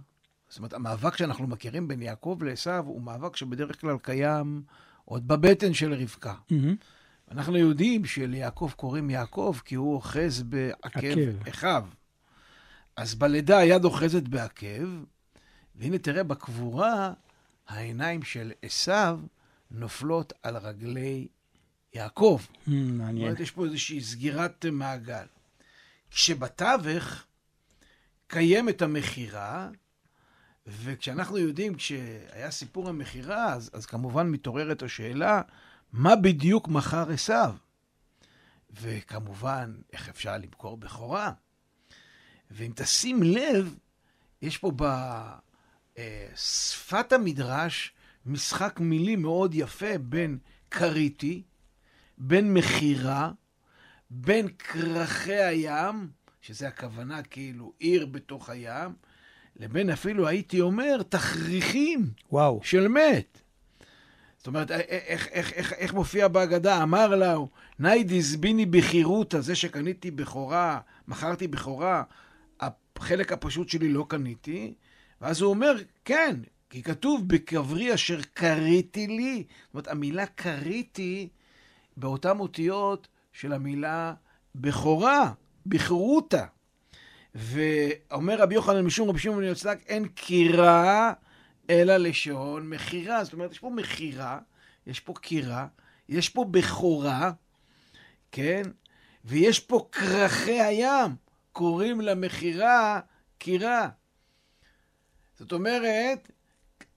זאת 0.49 0.57
אומרת, 0.57 0.73
המאבק 0.73 1.17
שאנחנו 1.17 1.47
מכירים 1.47 1.87
בין 1.87 2.01
יעקב 2.01 2.39
לעשו 2.41 2.77
הוא 2.77 3.01
מאבק 3.01 3.35
שבדרך 3.35 3.81
כלל 3.81 3.97
קיים 4.01 4.63
עוד 5.05 5.27
בבטן 5.27 5.73
של 5.73 5.93
רבקה. 5.93 6.33
Mm-hmm. 6.33 7.31
אנחנו 7.31 7.57
יודעים 7.57 8.05
שליעקב 8.05 8.71
קוראים 8.75 9.09
יעקב 9.09 9.55
כי 9.65 9.75
הוא 9.75 9.93
אוחז 9.93 10.43
בעקב 10.43 10.99
עקב. 10.99 11.49
אחיו. 11.49 11.85
אז 12.95 13.15
בלידה 13.15 13.57
היד 13.57 13.85
אוחזת 13.85 14.23
בעקב, 14.23 14.87
והנה 15.75 15.97
תראה, 15.97 16.23
בקבורה 16.23 17.13
העיניים 17.67 18.23
של 18.23 18.51
עשו 18.61 19.17
נופלות 19.71 20.33
על 20.43 20.57
רגלי 20.57 21.27
יעקב. 21.93 22.39
Mm, 22.41 22.53
זאת 22.65 22.73
מעניין. 22.93 23.17
אומרת, 23.17 23.39
יש 23.39 23.51
פה 23.51 23.65
איזושהי 23.65 24.01
סגירת 24.01 24.65
מעגל. 24.65 25.25
כשבתווך 26.11 27.26
קיימת 28.27 28.81
המכירה, 28.81 29.69
וכשאנחנו 30.67 31.37
יודעים, 31.37 31.75
כשהיה 31.75 32.51
סיפור 32.51 32.89
המכירה, 32.89 33.53
אז, 33.53 33.69
אז 33.73 33.85
כמובן 33.85 34.27
מתעוררת 34.27 34.83
השאלה, 34.83 35.41
מה 35.93 36.15
בדיוק 36.15 36.67
מכר 36.67 37.11
עשיו? 37.11 37.55
וכמובן, 38.81 39.75
איך 39.93 40.09
אפשר 40.09 40.37
למכור 40.37 40.77
בכורה? 40.77 41.31
ואם 42.51 42.71
תשים 42.75 43.23
לב, 43.23 43.77
יש 44.41 44.57
פה 44.57 44.71
בשפת 45.95 47.13
המדרש 47.13 47.93
משחק 48.25 48.79
מילים 48.79 49.21
מאוד 49.21 49.55
יפה 49.55 49.97
בין 49.97 50.37
קריטי, 50.69 51.43
בין 52.17 52.53
מכירה, 52.53 53.31
בין 54.09 54.47
כרכי 54.59 55.41
הים, 55.41 56.09
שזה 56.47 56.67
הכוונה 56.67 57.23
כאילו 57.23 57.73
עיר 57.79 58.05
בתוך 58.05 58.49
הים, 58.49 58.93
לבין 59.55 59.89
אפילו, 59.89 60.27
הייתי 60.27 60.61
אומר, 60.61 61.01
תכריכים 61.09 62.09
וואו. 62.31 62.59
של 62.63 62.87
מת. 62.87 63.41
זאת 64.37 64.47
אומרת, 64.47 64.71
איך, 64.71 65.27
איך, 65.27 65.53
איך, 65.53 65.73
איך, 65.73 65.93
מופיע 65.93 66.27
בהגדה? 66.27 66.83
אמר 66.83 67.15
לה, 67.15 67.35
נאי 67.79 68.03
דזביני 68.03 68.65
בחירותה, 68.65 69.41
זה 69.41 69.55
שקניתי 69.55 70.11
בכורה, 70.11 70.79
מכרתי 71.07 71.47
בכורה, 71.47 72.03
החלק 72.59 73.31
הפשוט 73.31 73.69
שלי 73.69 73.89
לא 73.89 74.05
קניתי. 74.09 74.73
ואז 75.21 75.41
הוא 75.41 75.49
אומר, 75.49 75.75
כן, 76.05 76.35
כי 76.69 76.83
כתוב 76.83 77.27
בקברי 77.27 77.93
אשר 77.93 78.19
קריתי 78.33 79.07
לי. 79.07 79.43
זאת 79.47 79.73
אומרת, 79.73 79.87
המילה 79.87 80.25
קריתי 80.25 81.29
באותן 81.97 82.39
אותיות 82.39 83.07
של 83.33 83.53
המילה 83.53 84.13
בכורה, 84.55 85.31
בכרותה. 85.69 86.45
ואומר 87.35 88.41
רבי 88.41 88.55
יוחנן 88.55 88.81
משום 88.81 89.09
רבי 89.09 89.19
שמעון 89.19 89.39
בן 89.39 89.47
יוצלק, 89.47 89.83
אין 89.87 90.07
קירה 90.07 91.13
אלא 91.69 91.97
לשעון 91.97 92.69
מכירה. 92.69 93.23
זאת 93.23 93.33
אומרת, 93.33 93.51
יש 93.51 93.59
פה 93.59 93.69
מכירה, 93.69 94.39
יש 94.87 94.99
פה 94.99 95.13
קירה, 95.21 95.67
יש 96.09 96.29
פה 96.29 96.45
בכורה, 96.51 97.31
כן? 98.31 98.61
ויש 99.25 99.59
פה 99.59 99.87
כרכי 99.91 100.61
הים, 100.61 101.15
קוראים 101.51 102.01
למכירה 102.01 102.99
קירה. 103.37 103.89
זאת 105.35 105.51
אומרת, 105.51 106.31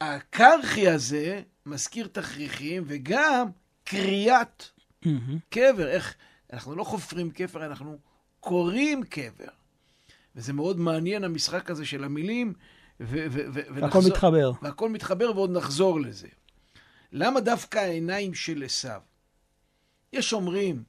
הקרחי 0.01 0.89
הזה 0.89 1.43
מזכיר 1.67 2.09
תכריכים 2.13 2.85
וגם 2.87 3.49
קריאת. 3.85 4.65
קבר. 5.49 5.89
איך, 5.89 6.15
אנחנו 6.53 6.75
לא 6.75 6.85
חופרים 6.85 7.31
קבר, 7.31 7.67
אנחנו 7.67 7.99
קוראים 8.41 9.03
קבר. 9.03 9.49
וזה 10.37 10.53
מאוד 10.53 10.79
מעניין, 10.79 11.25
המשחק 11.25 11.71
הזה 11.71 11.87
של 11.87 12.05
המילים. 12.05 12.53
ו- 13.01 13.27
ו- 13.31 13.45
ו- 13.55 13.61
הכל 13.61 13.73
ונחזור- 13.75 14.03
מתחבר. 14.13 14.53
והכל 14.63 14.89
מתחבר 14.91 15.33
ועוד 15.35 15.51
נחזור 15.51 16.01
לזה. 16.01 16.29
למה 17.13 17.41
דווקא 17.41 17.79
העיניים 17.79 18.35
של 18.35 18.63
עשיו? 18.65 19.01
יש 20.13 20.33
אומרים 20.33 20.83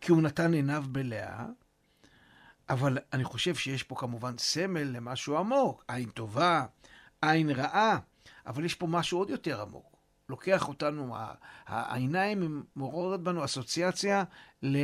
כי 0.00 0.12
הוא 0.12 0.22
נתן 0.22 0.54
עיניו 0.54 0.84
בלאה, 0.88 1.46
אבל 2.68 2.98
אני 3.12 3.24
חושב 3.24 3.54
שיש 3.54 3.82
פה 3.82 3.94
כמובן 3.94 4.38
סמל 4.38 4.82
למשהו 4.82 5.36
עמוק. 5.36 5.84
עין 5.88 6.08
טובה, 6.08 6.66
עין 7.22 7.50
רעה, 7.50 7.98
אבל 8.46 8.64
יש 8.64 8.74
פה 8.74 8.86
משהו 8.86 9.18
עוד 9.18 9.30
יותר 9.30 9.60
עמוק. 9.62 9.96
לוקח 10.28 10.68
אותנו, 10.68 11.14
העיניים 11.66 12.62
מעוררות 12.76 13.22
בנו 13.22 13.44
אסוציאציה, 13.44 14.24
ל... 14.62 14.76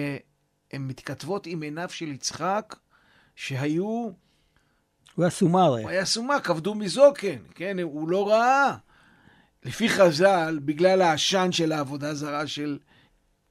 הן 0.73 0.83
מתכתבות 0.83 1.47
עם 1.47 1.63
עיניו 1.63 1.89
של 1.91 2.09
יצחק, 2.09 2.77
שהיו 3.37 4.11
הוא 5.15 5.25
היה 5.25 5.31
סומארה. 5.31 5.81
הוא 5.81 5.91
היה 5.91 6.05
סומק, 6.05 6.51
עבדו 6.51 6.75
מזוקן, 6.75 7.39
כן? 7.55 7.79
הוא 7.79 8.09
לא 8.09 8.29
ראה. 8.29 8.77
לפי 9.65 9.89
חז"ל, 9.89 10.59
בגלל 10.65 11.03
העשן 11.03 11.53
של 11.53 11.73
העבודה 11.73 12.15
זרה 12.15 12.47
של 12.47 12.79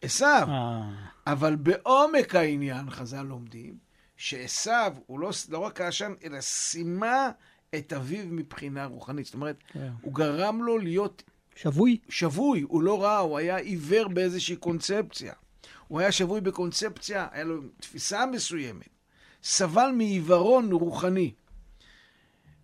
עשיו. 0.01 0.47
אה, 0.49 0.89
אבל 1.27 1.55
בעומק 1.55 2.35
העניין, 2.35 2.89
חז"ל 2.89 3.21
לומדים, 3.21 3.77
שעשיו 4.17 4.93
הוא 5.05 5.19
לא, 5.19 5.29
לא 5.49 5.57
רק 5.57 5.81
העשן, 5.81 6.13
אלא 6.23 6.41
סימה 6.41 7.29
את 7.75 7.93
אביו 7.93 8.25
מבחינה 8.27 8.85
רוחנית. 8.85 9.25
זאת 9.25 9.33
אומרת, 9.33 9.57
כן. 9.67 9.91
הוא 10.01 10.13
גרם 10.13 10.63
לו 10.63 10.77
להיות 10.77 11.23
שבוי. 11.55 11.97
שבוי, 12.09 12.61
הוא 12.61 12.83
לא 12.83 13.03
ראה, 13.03 13.17
הוא 13.17 13.37
היה 13.37 13.57
עיוור 13.57 14.07
באיזושהי 14.07 14.55
קונספציה. 14.55 15.33
הוא 15.87 15.99
היה 15.99 16.11
שבוי 16.11 16.41
בקונספציה, 16.41 17.27
היה 17.31 17.43
לו 17.43 17.61
תפיסה 17.79 18.25
מסוימת. 18.25 18.89
סבל 19.43 19.91
מעיוורון 19.97 20.71
רוחני. 20.71 21.33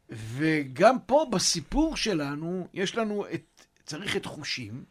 וגם 0.10 1.00
פה 1.06 1.26
בסיפור 1.32 1.98
שלנו, 1.98 2.68
יש 2.74 2.96
לנו 2.96 3.26
את, 3.34 3.66
צריך 3.86 4.16
את 4.16 4.26
חושים, 4.26 4.84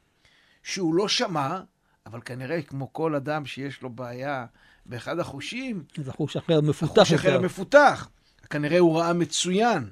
שהוא 0.63 0.95
לא 0.95 1.09
שמע, 1.09 1.61
אבל 2.07 2.21
כנראה 2.25 2.63
כמו 2.63 2.93
כל 2.93 3.15
אדם 3.15 3.47
שיש 3.47 3.83
לו 3.83 3.91
בעיה 3.91 4.47
באחד 4.87 5.19
החושים, 5.19 5.85
זה 5.97 6.13
חוש 6.13 6.37
אחר 6.37 6.61
מפותח 6.61 7.03
החוש 7.03 7.13
אחר. 7.13 7.41
מפותח. 7.41 8.09
כנראה 8.51 8.79
הוא 8.79 8.99
ראה 8.99 9.13
מצוין. 9.13 9.91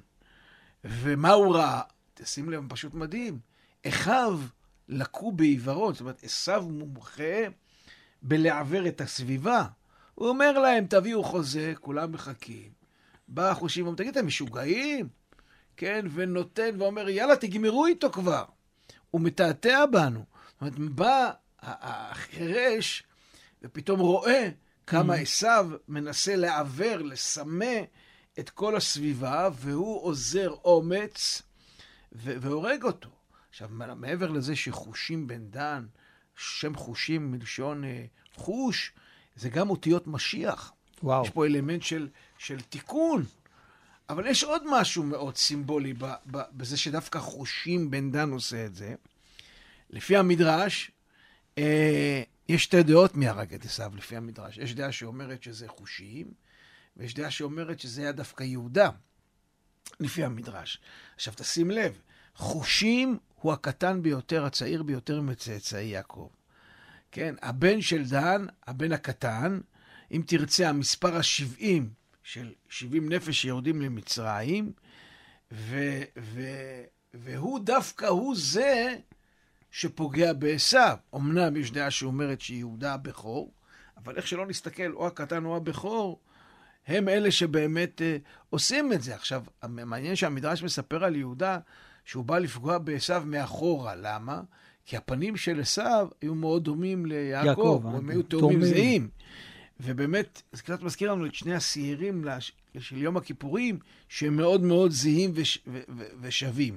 ומה 0.84 1.32
הוא 1.32 1.56
ראה? 1.56 1.80
תשים 2.14 2.50
לב, 2.50 2.68
פשוט 2.68 2.94
מדהים. 2.94 3.38
אחיו 3.88 4.40
לקו 4.88 5.32
בעיוורון, 5.32 5.92
זאת 5.92 6.00
אומרת, 6.00 6.24
עשיו 6.24 6.62
מומחה 6.70 7.42
בלעוור 8.24 8.88
את 8.88 9.00
הסביבה. 9.00 9.64
הוא 10.14 10.28
אומר 10.28 10.58
להם, 10.58 10.86
תביאו 10.86 11.24
חוזה, 11.24 11.72
כולם 11.80 12.12
מחכים. 12.12 12.70
בא 13.28 13.50
החושים, 13.50 13.86
אומר, 13.86 13.96
תגיד, 13.96 14.16
אתם 14.16 14.26
משוגעים? 14.26 15.08
כן, 15.76 16.06
ונותן 16.14 16.80
ואומר, 16.80 17.08
יאללה, 17.08 17.36
תגמרו 17.36 17.86
איתו 17.86 18.12
כבר. 18.12 18.44
הוא 19.10 19.20
מתעתע 19.20 19.86
בנו. 19.86 20.24
זאת 20.52 20.60
אומרת, 20.60 20.78
בא 20.78 21.30
החירש 21.62 23.02
ופתאום 23.62 24.00
רואה 24.00 24.48
כמה 24.86 25.14
עשיו 25.14 25.70
מנסה 25.88 26.36
לעוור, 26.36 26.96
לסמא 26.96 27.80
את 28.38 28.50
כל 28.50 28.76
הסביבה, 28.76 29.48
והוא 29.54 30.02
עוזר 30.02 30.50
אומץ 30.64 31.42
והורג 32.12 32.84
אותו. 32.84 33.08
עכשיו, 33.50 33.68
מעבר 33.96 34.30
לזה 34.30 34.56
שחושים 34.56 35.26
בן 35.26 35.50
דן, 35.50 35.86
שם 36.36 36.74
חושים 36.74 37.32
מלשון 37.32 37.84
אה, 37.84 38.04
חוש, 38.34 38.92
זה 39.36 39.48
גם 39.48 39.70
אותיות 39.70 40.06
משיח. 40.06 40.72
וואו. 41.02 41.24
יש 41.24 41.30
פה 41.30 41.46
אלמנט 41.46 41.82
של, 41.82 42.08
של 42.38 42.60
תיקון. 42.60 43.24
אבל 44.08 44.26
יש 44.26 44.44
עוד 44.44 44.62
משהו 44.70 45.02
מאוד 45.02 45.36
סימבולי 45.36 45.92
ב, 45.92 46.04
ב, 46.30 46.42
בזה 46.52 46.76
שדווקא 46.76 47.18
חושים 47.18 47.90
בן 47.90 48.10
דן 48.10 48.30
עושה 48.30 48.66
את 48.66 48.74
זה. 48.74 48.94
לפי 49.90 50.16
המדרש, 50.16 50.90
אה, 51.58 52.22
יש 52.48 52.64
שתי 52.64 52.82
דעות 52.82 53.14
מי 53.14 53.28
הרג 53.28 53.54
את 53.54 53.64
עשיו 53.64 53.92
לפי 53.96 54.16
המדרש. 54.16 54.58
יש 54.58 54.74
דעה 54.74 54.92
שאומרת 54.92 55.42
שזה 55.42 55.68
חושים, 55.68 56.26
ויש 56.96 57.14
דעה 57.14 57.30
שאומרת 57.30 57.80
שזה 57.80 58.02
היה 58.02 58.12
דווקא 58.12 58.44
יהודה, 58.44 58.90
לפי 60.00 60.24
המדרש. 60.24 60.80
עכשיו 61.14 61.34
תשים 61.36 61.70
לב, 61.70 61.98
חושים 62.34 63.18
הוא 63.34 63.52
הקטן 63.52 64.02
ביותר, 64.02 64.44
הצעיר 64.44 64.82
ביותר 64.82 65.20
מצאצאי 65.20 65.84
יעקב. 65.84 66.28
כן, 67.12 67.34
הבן 67.42 67.80
של 67.80 68.04
דן, 68.04 68.46
הבן 68.66 68.92
הקטן, 68.92 69.60
אם 70.12 70.22
תרצה, 70.26 70.68
המספר 70.68 71.16
ה-70 71.16 71.82
של 72.22 72.52
70 72.68 73.12
נפש 73.12 73.42
שיורדים 73.42 73.82
למצרים, 73.82 74.72
ו, 75.52 76.02
ו, 76.18 76.42
והוא 77.14 77.60
דווקא 77.60 78.06
הוא 78.06 78.34
זה 78.36 78.96
שפוגע 79.70 80.32
בעשיו. 80.32 80.96
אמנם 81.14 81.56
יש 81.56 81.70
דעה 81.70 81.90
שאומרת 81.90 82.40
שיהודה 82.40 82.94
הבכור, 82.94 83.52
אבל 83.96 84.16
איך 84.16 84.26
שלא 84.26 84.46
נסתכל, 84.46 84.92
או 84.92 85.06
הקטן 85.06 85.44
או 85.44 85.56
הבכור, 85.56 86.20
הם 86.86 87.08
אלה 87.08 87.30
שבאמת 87.30 88.02
אה, 88.02 88.16
עושים 88.50 88.92
את 88.92 89.02
זה. 89.02 89.14
עכשיו, 89.14 89.44
מעניין 89.62 90.16
שהמדרש 90.16 90.62
מספר 90.62 91.04
על 91.04 91.16
יהודה 91.16 91.58
שהוא 92.04 92.24
בא 92.24 92.38
לפגוע 92.38 92.78
בעשיו 92.78 93.22
מאחורה. 93.26 93.94
למה? 93.96 94.42
כי 94.86 94.96
הפנים 94.96 95.36
של 95.36 95.60
עשיו 95.60 96.08
היו 96.20 96.34
מאוד 96.34 96.64
דומים 96.64 97.06
ליעקב, 97.06 97.46
יעקב, 97.46 97.82
הם 97.84 98.08
אה, 98.10 98.14
היו 98.14 98.22
תאומים. 98.22 98.64
זהים. 98.64 99.08
ובאמת, 99.80 100.42
זה 100.52 100.62
קצת 100.62 100.82
מזכיר 100.82 101.12
לנו 101.12 101.26
את 101.26 101.34
שני 101.34 101.54
השעירים 101.54 102.24
לש- 102.24 102.52
של 102.78 102.96
יום 102.96 103.16
הכיפורים, 103.16 103.78
שהם 104.08 104.36
מאוד 104.36 104.62
מאוד 104.62 104.90
זהים 104.90 105.30
וש, 105.34 105.58
ו, 105.66 105.80
ו, 105.96 106.04
ושווים 106.20 106.76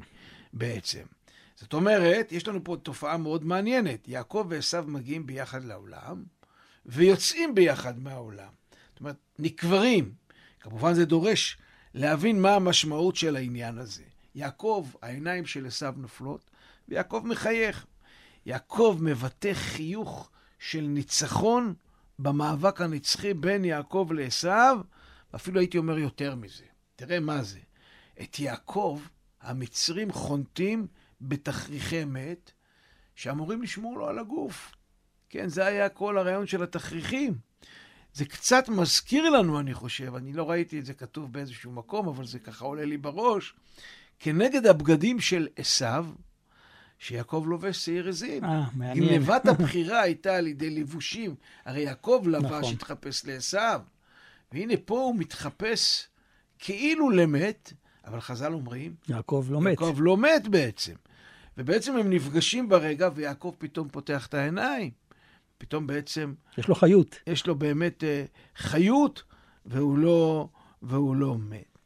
בעצם. 0.53 1.03
זאת 1.55 1.73
אומרת, 1.73 2.31
יש 2.31 2.47
לנו 2.47 2.63
פה 2.63 2.77
תופעה 2.83 3.17
מאוד 3.17 3.45
מעניינת. 3.45 4.07
יעקב 4.07 4.45
ועשו 4.49 4.77
מגיעים 4.87 5.25
ביחד 5.25 5.63
לעולם, 5.63 6.23
ויוצאים 6.85 7.55
ביחד 7.55 7.99
מהעולם. 7.99 8.49
זאת 8.91 8.99
אומרת, 8.99 9.15
נקברים. 9.39 10.11
כמובן 10.59 10.93
זה 10.93 11.05
דורש 11.05 11.57
להבין 11.93 12.41
מה 12.41 12.55
המשמעות 12.55 13.15
של 13.15 13.35
העניין 13.35 13.77
הזה. 13.77 14.03
יעקב, 14.37 14.87
העיניים 15.01 15.45
של 15.45 15.65
עשו 15.65 15.91
נופלות, 15.95 16.49
ויעקב 16.87 17.21
מחייך. 17.25 17.85
יעקב 18.45 18.97
מבטא 19.01 19.53
חיוך 19.53 20.29
של 20.59 20.81
ניצחון 20.81 21.73
במאבק 22.19 22.81
הנצחי 22.81 23.33
בין 23.33 23.65
יעקב 23.65 24.09
לעשו, 24.15 24.81
ואפילו 25.33 25.59
הייתי 25.59 25.77
אומר 25.77 25.97
יותר 25.97 26.35
מזה. 26.35 26.63
תראה 26.95 27.19
מה 27.19 27.43
זה. 27.43 27.59
את 28.21 28.39
יעקב 28.39 29.01
המצרים 29.41 30.11
חונטים 30.11 30.87
בתכריכי 31.21 32.05
מת, 32.05 32.51
שאמורים 33.15 33.61
לשמור 33.61 33.97
לו 33.97 34.07
על 34.07 34.19
הגוף. 34.19 34.71
כן, 35.29 35.49
זה 35.49 35.65
היה 35.65 35.89
כל 35.89 36.17
הרעיון 36.17 36.47
של 36.47 36.63
התכריכים. 36.63 37.37
זה 38.13 38.25
קצת 38.25 38.69
מזכיר 38.69 39.29
לנו, 39.29 39.59
אני 39.59 39.73
חושב, 39.73 40.15
אני 40.15 40.33
לא 40.33 40.49
ראיתי 40.49 40.79
את 40.79 40.85
זה 40.85 40.93
כתוב 40.93 41.33
באיזשהו 41.33 41.71
מקום, 41.71 42.07
אבל 42.07 42.25
זה 42.25 42.39
ככה 42.39 42.65
עולה 42.65 42.85
לי 42.85 42.97
בראש, 42.97 43.53
כנגד 44.19 44.65
הבגדים 44.65 45.19
של 45.19 45.47
עשיו, 45.55 46.05
שיעקב 46.99 47.43
לובש 47.47 47.85
שעיר 47.85 48.09
עזים. 48.09 48.43
אה, 48.43 48.65
מעניין. 48.73 49.09
גנבת 49.09 49.45
הבחירה 49.45 50.01
הייתה 50.01 50.35
על 50.35 50.47
ידי 50.47 50.69
לבושים. 50.69 51.35
הרי 51.65 51.81
יעקב 51.81 52.23
לבש, 52.27 52.45
נכון. 52.45 52.73
התחפש 52.73 53.25
לעשיו. 53.25 53.81
והנה 54.51 54.73
פה 54.85 54.99
הוא 54.99 55.15
מתחפש 55.15 56.07
כאילו 56.59 57.09
למת, 57.09 57.73
אבל 58.05 58.19
חז"ל 58.19 58.53
אומרים, 58.53 58.95
יעקב 59.09 59.45
לא 59.49 59.61
מת. 59.61 59.71
יעקב 59.71 59.95
לא 59.99 60.17
מת 60.17 60.47
בעצם. 60.47 60.93
ובעצם 61.57 61.97
הם 61.97 62.09
נפגשים 62.09 62.69
ברגע, 62.69 63.09
ויעקב 63.15 63.53
פתאום 63.57 63.89
פותח 63.89 64.27
את 64.27 64.33
העיניים. 64.33 64.91
פתאום 65.57 65.87
בעצם 65.87 66.33
יש 66.57 66.67
לו 66.67 66.75
חיות. 66.75 67.15
יש 67.27 67.47
לו 67.47 67.55
באמת 67.55 68.03
אה, 68.03 68.25
חיות, 68.55 69.23
והוא 69.65 69.97
לא, 69.97 70.49
והוא 70.81 71.15
לא 71.15 71.37
מת. 71.37 71.76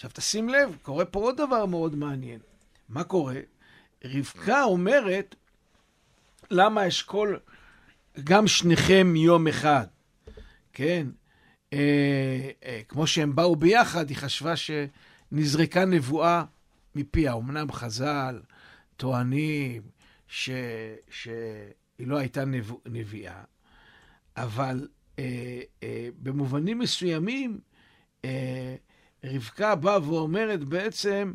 עכשיו, 0.00 0.10
תשים 0.14 0.48
לב, 0.48 0.76
קורה 0.82 1.04
פה 1.04 1.20
עוד 1.20 1.36
דבר 1.36 1.66
מאוד 1.66 1.94
מעניין. 1.94 2.40
מה 2.88 3.04
קורה? 3.04 3.40
רבקה 4.04 4.62
אומרת, 4.62 5.34
למה 6.50 6.88
אשכול 6.88 7.38
גם 8.24 8.46
שניכם 8.46 9.16
יום 9.16 9.48
אחד? 9.48 9.86
כן? 10.72 11.06
אה, 11.72 12.50
אה, 12.64 12.80
כמו 12.88 13.06
שהם 13.06 13.34
באו 13.34 13.56
ביחד, 13.56 14.08
היא 14.08 14.16
חשבה 14.16 14.54
שנזרקה 14.56 15.84
נבואה 15.84 16.44
מפיה. 16.94 17.34
אמנם 17.34 17.72
חז"ל 17.72 18.40
טוענים 18.96 19.82
ש, 20.28 20.50
שהיא 21.10 22.06
לא 22.06 22.16
הייתה 22.18 22.44
נב, 22.44 22.70
נביאה, 22.86 23.42
אבל 24.36 24.88
אה, 25.18 25.60
אה, 25.82 26.08
במובנים 26.22 26.78
מסוימים, 26.78 27.60
אה, 28.24 28.76
רבקה 29.24 29.74
באה 29.74 30.08
ואומרת 30.08 30.64
בעצם, 30.64 31.32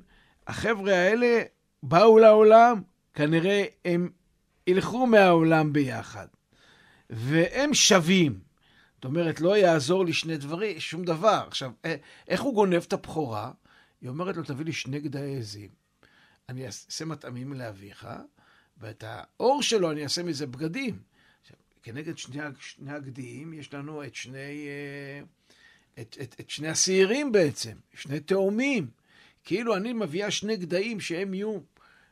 החבר'ה 0.48 0.96
האלה 0.96 1.42
באו 1.84 2.20
לעולם, 2.20 2.82
כנראה 3.14 3.66
הם 3.86 4.10
ילכו 4.68 5.08
מהעולם 5.08 5.74
ביחד. 5.74 6.28
והם 7.10 7.74
שווים. 7.74 8.40
זאת 8.96 9.06
אומרת, 9.06 9.42
לא 9.42 9.58
יעזור 9.58 10.06
לי 10.06 10.14
שני 10.14 10.38
דברים, 10.38 10.80
שום 10.80 11.04
דבר. 11.04 11.44
עכשיו, 11.48 11.72
אה, 11.86 11.96
איך 12.28 12.42
הוא 12.42 12.56
גונב 12.56 12.84
את 12.88 12.94
הבכורה? 12.94 13.52
היא 14.02 14.10
אומרת 14.10 14.38
לו, 14.38 14.44
תביא 14.44 14.66
לי 14.66 14.74
שני 14.74 15.00
גדיי 15.00 15.38
עזים. 15.38 15.70
אני 16.50 16.66
אעשה 16.66 17.06
מטעמים 17.06 17.54
לאביך, 17.54 18.08
ואת 18.78 19.04
האור 19.08 19.62
שלו 19.62 19.92
אני 19.92 20.04
אעשה 20.04 20.24
מזה 20.24 20.48
בגדים. 20.48 21.00
עכשיו, 21.42 21.58
כנגד 21.84 22.18
שני, 22.18 22.40
שני 22.60 22.92
הגדיים 22.92 23.54
יש 23.54 23.74
לנו 23.74 24.04
את 24.04 24.16
שני, 24.16 24.68
אה, 24.68 25.22
את, 26.02 26.18
את, 26.22 26.36
את 26.40 26.50
שני 26.50 26.68
השעירים 26.70 27.32
בעצם, 27.32 27.74
שני 27.94 28.20
תאומים. 28.20 28.88
כאילו 29.44 29.76
אני 29.76 29.94
מביאה 29.94 30.32
שני 30.32 30.58
גדיים 30.58 31.00
שהם 31.00 31.34
יהיו 31.34 31.60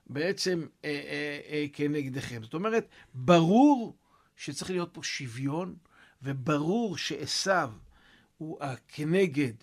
בעצם 0.08 0.68
אה, 0.86 0.90
אה, 0.90 1.40
אה, 1.50 1.66
כנגדכם. 1.74 2.44
זאת 2.44 2.54
אומרת, 2.54 2.88
ברור 3.14 3.96
שצריך 4.36 4.72
להיות 4.72 4.90
פה 4.94 5.04
שוויון, 5.04 5.76
וברור 6.22 6.98
שעשו 6.98 7.52
הוא 8.38 8.60
כנגד 8.88 9.54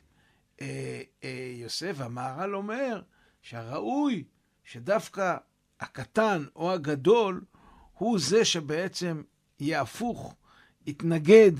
אה, 0.60 1.02
אה, 1.24 1.52
יוסף, 1.54 1.92
והמהר"ל 1.96 2.54
אומר 2.54 3.02
שהראוי 3.42 4.24
שדווקא 4.64 5.36
הקטן 5.80 6.44
או 6.56 6.72
הגדול 6.72 7.44
הוא 7.92 8.18
זה 8.18 8.44
שבעצם 8.44 9.22
יהיה 9.60 9.80
הפוך, 9.80 10.34
יתנגד. 10.86 11.52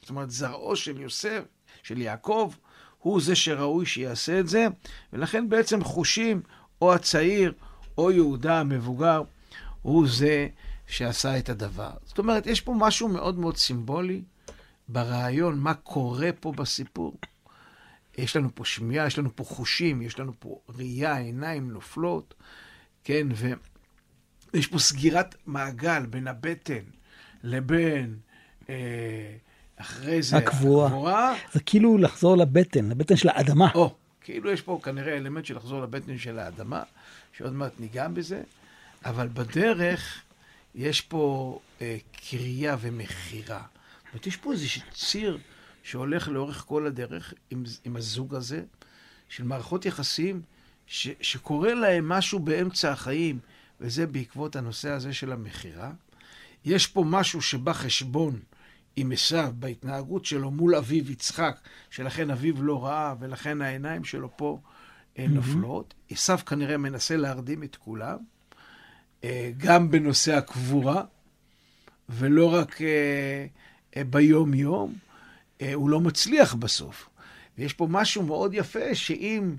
זאת 0.00 0.10
אומרת, 0.10 0.30
זרעו 0.30 0.76
של 0.76 1.00
יוסף, 1.00 1.42
של 1.86 2.02
יעקב, 2.02 2.52
הוא 2.98 3.20
זה 3.20 3.36
שראוי 3.36 3.86
שיעשה 3.86 4.40
את 4.40 4.48
זה, 4.48 4.66
ולכן 5.12 5.48
בעצם 5.48 5.84
חושים, 5.84 6.42
או 6.82 6.94
הצעיר, 6.94 7.52
או 7.98 8.10
יהודה 8.10 8.60
המבוגר, 8.60 9.22
הוא 9.82 10.08
זה 10.08 10.48
שעשה 10.86 11.38
את 11.38 11.48
הדבר. 11.48 11.90
זאת 12.04 12.18
אומרת, 12.18 12.46
יש 12.46 12.60
פה 12.60 12.74
משהו 12.78 13.08
מאוד 13.08 13.38
מאוד 13.38 13.56
סימבולי 13.56 14.22
ברעיון, 14.88 15.58
מה 15.58 15.74
קורה 15.74 16.30
פה 16.40 16.52
בסיפור. 16.52 17.16
יש 18.18 18.36
לנו 18.36 18.48
פה 18.54 18.64
שמיעה, 18.64 19.06
יש 19.06 19.18
לנו 19.18 19.36
פה 19.36 19.44
חושים, 19.44 20.02
יש 20.02 20.18
לנו 20.18 20.32
פה 20.38 20.60
ראייה, 20.68 21.16
עיניים 21.16 21.70
נופלות, 21.70 22.34
כן, 23.04 23.26
ויש 24.52 24.66
פה 24.66 24.78
סגירת 24.78 25.34
מעגל 25.46 26.06
בין 26.06 26.28
הבטן 26.28 26.84
לבין, 27.42 28.16
אה, 28.68 29.36
אחרי 29.76 30.22
זה, 30.22 30.36
הקבורה. 30.36 30.86
הקבורה. 30.86 31.34
זה 31.52 31.60
כאילו 31.60 31.98
לחזור 31.98 32.36
לבטן, 32.36 32.90
לבטן 32.90 33.16
של 33.16 33.28
האדמה. 33.28 33.68
או, 33.74 33.94
כאילו 34.20 34.50
יש 34.50 34.60
פה 34.60 34.80
כנראה 34.82 35.16
אלמנט 35.16 35.44
של 35.44 35.56
לחזור 35.56 35.82
לבטן 35.82 36.18
של 36.18 36.38
האדמה, 36.38 36.82
שעוד 37.32 37.52
מעט 37.52 37.72
ניגע 37.80 38.08
בזה, 38.08 38.42
אבל 39.04 39.28
בדרך 39.28 40.22
יש 40.74 41.00
פה 41.00 41.58
אה, 41.80 41.96
קריאה 42.30 42.76
ומכירה. 42.80 43.58
זאת 43.58 44.12
אומרת, 44.12 44.26
יש 44.26 44.36
פה 44.36 44.52
איזה 44.52 44.66
ציר 44.94 45.38
שהולך 45.82 46.28
לאורך 46.28 46.64
כל 46.68 46.86
הדרך 46.86 47.34
עם, 47.50 47.64
עם 47.84 47.96
הזוג 47.96 48.34
הזה, 48.34 48.62
של 49.28 49.44
מערכות 49.44 49.86
יחסים, 49.86 50.42
ש, 50.86 51.08
שקורה 51.20 51.74
להם 51.74 52.08
משהו 52.08 52.38
באמצע 52.38 52.92
החיים, 52.92 53.38
וזה 53.80 54.06
בעקבות 54.06 54.56
הנושא 54.56 54.90
הזה 54.90 55.12
של 55.12 55.32
המכירה. 55.32 55.90
יש 56.64 56.86
פה 56.86 57.04
משהו 57.06 57.42
שבא 57.42 57.72
חשבון 57.72 58.40
עם 58.96 59.12
עשיו 59.12 59.52
בהתנהגות 59.58 60.24
שלו 60.24 60.50
מול 60.50 60.74
אביו 60.74 61.12
יצחק, 61.12 61.60
שלכן 61.90 62.30
אביו 62.30 62.62
לא 62.62 62.84
ראה, 62.84 63.14
ולכן 63.20 63.62
העיניים 63.62 64.04
שלו 64.04 64.36
פה 64.36 64.58
אה, 65.18 65.26
נופלות. 65.28 65.94
עשיו 66.10 66.38
כנראה 66.46 66.76
מנסה 66.76 67.16
להרדים 67.16 67.62
את 67.62 67.76
כולם, 67.76 68.16
אה, 69.24 69.50
גם 69.56 69.90
בנושא 69.90 70.36
הקבורה, 70.36 71.04
ולא 72.08 72.54
רק 72.54 72.82
אה, 72.82 74.04
ביום-יום. 74.04 74.94
הוא 75.74 75.90
לא 75.90 76.00
מצליח 76.00 76.54
בסוף. 76.54 77.08
ויש 77.58 77.72
פה 77.72 77.86
משהו 77.90 78.22
מאוד 78.22 78.54
יפה, 78.54 78.94
שאם 78.94 79.56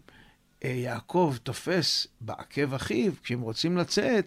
יעקב 0.64 1.36
תופס 1.44 2.08
בעקב 2.22 2.74
אחיו, 2.74 3.12
כשהם 3.24 3.42
רוצים 3.42 3.78
לצאת, 3.78 4.26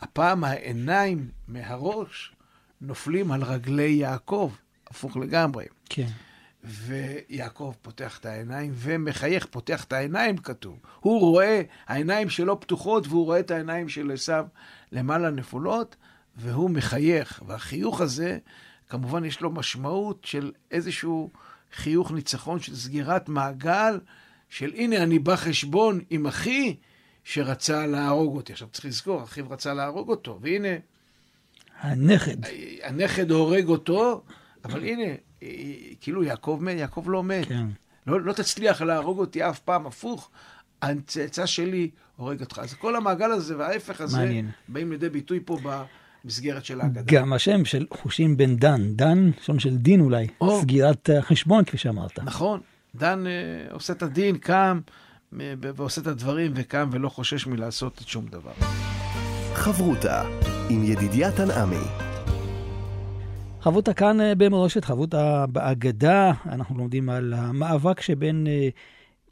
הפעם 0.00 0.44
העיניים 0.44 1.28
מהראש 1.48 2.35
נופלים 2.80 3.32
על 3.32 3.42
רגלי 3.42 3.90
יעקב, 3.90 4.52
הפוך 4.86 5.16
לגמרי. 5.16 5.64
כן. 5.88 6.08
ויעקב 6.64 7.74
פותח 7.82 8.18
את 8.18 8.26
העיניים 8.26 8.72
ומחייך, 8.74 9.46
פותח 9.46 9.84
את 9.84 9.92
העיניים 9.92 10.38
כתוב. 10.38 10.78
הוא 11.00 11.20
רואה, 11.20 11.62
העיניים 11.86 12.30
שלו 12.30 12.60
פתוחות 12.60 13.06
והוא 13.06 13.24
רואה 13.24 13.40
את 13.40 13.50
העיניים 13.50 13.88
של 13.88 14.10
עשיו 14.12 14.46
למעלה 14.92 15.30
נפולות, 15.30 15.96
והוא 16.36 16.70
מחייך. 16.70 17.42
והחיוך 17.46 18.00
הזה, 18.00 18.38
כמובן 18.88 19.24
יש 19.24 19.40
לו 19.40 19.50
משמעות 19.50 20.24
של 20.24 20.52
איזשהו 20.70 21.30
חיוך 21.72 22.12
ניצחון 22.12 22.60
של 22.60 22.76
סגירת 22.76 23.28
מעגל, 23.28 24.00
של 24.48 24.72
הנה 24.74 25.02
אני 25.02 25.18
בא 25.18 25.36
חשבון 25.36 26.00
עם 26.10 26.26
אחי 26.26 26.76
שרצה 27.24 27.86
להרוג 27.86 28.36
אותי. 28.36 28.52
עכשיו 28.52 28.68
צריך 28.68 28.84
לזכור, 28.84 29.24
אחיו 29.24 29.50
רצה 29.50 29.74
להרוג 29.74 30.08
אותו, 30.08 30.38
והנה 30.42 30.68
הנכד. 31.80 32.36
הנכד 32.82 33.30
הורג 33.30 33.68
אותו, 33.68 34.22
אבל 34.64 34.84
הנה, 34.84 35.14
אה, 35.42 35.48
כאילו 36.00 36.24
יעקב 36.24 36.58
מת, 36.62 36.78
יעקב 36.78 37.04
לא 37.06 37.22
מת. 37.22 37.48
כן. 37.48 37.66
לא, 38.06 38.20
לא 38.20 38.32
תצליח 38.32 38.82
להרוג 38.82 39.18
אותי 39.18 39.48
אף 39.48 39.58
פעם, 39.58 39.86
הפוך, 39.86 40.30
הצאצא 40.82 41.46
שלי 41.46 41.90
הורג 42.16 42.40
אותך. 42.40 42.58
אז 42.58 42.74
כל 42.74 42.96
המעגל 42.96 43.30
הזה 43.30 43.58
וההפך 43.58 44.00
הזה 44.00 44.18
מעניין. 44.18 44.50
באים 44.68 44.92
לידי 44.92 45.08
ביטוי 45.08 45.40
פה 45.44 45.58
ב, 45.62 45.82
המסגרת 46.24 46.64
של 46.64 46.80
ההגדה. 46.80 47.02
גם 47.04 47.32
השם 47.32 47.64
של 47.64 47.86
חושים 47.90 48.36
בן 48.36 48.56
דן, 48.56 48.94
דן, 48.96 49.30
שם 49.40 49.58
של 49.58 49.76
דין 49.76 50.00
אולי, 50.00 50.26
או. 50.40 50.60
סגירת 50.60 51.10
החשבון 51.18 51.64
כפי 51.64 51.78
שאמרת. 51.78 52.18
נכון, 52.18 52.60
דן 52.94 53.26
אה, 53.26 53.72
עושה 53.72 53.92
את 53.92 54.02
הדין, 54.02 54.38
קם 54.38 54.80
אה, 55.40 55.54
ועושה 55.60 56.00
את 56.00 56.06
הדברים, 56.06 56.52
וקם 56.54 56.88
ולא 56.92 57.08
חושש 57.08 57.46
מלעשות 57.46 58.00
את 58.02 58.08
שום 58.08 58.26
דבר. 58.26 58.52
חברותה 59.56 60.22
עם 60.70 60.84
ידידיה 60.84 61.32
תנעמי. 61.32 61.84
חבותה 63.60 63.94
כאן 63.94 64.20
אה, 64.20 64.34
במורשת, 64.34 64.84
חבותה 64.84 65.46
באגדה, 65.46 66.32
אנחנו 66.46 66.78
לומדים 66.78 67.08
על 67.08 67.34
המאבק 67.36 68.00
שבין 68.00 68.46
אה, 68.46 68.68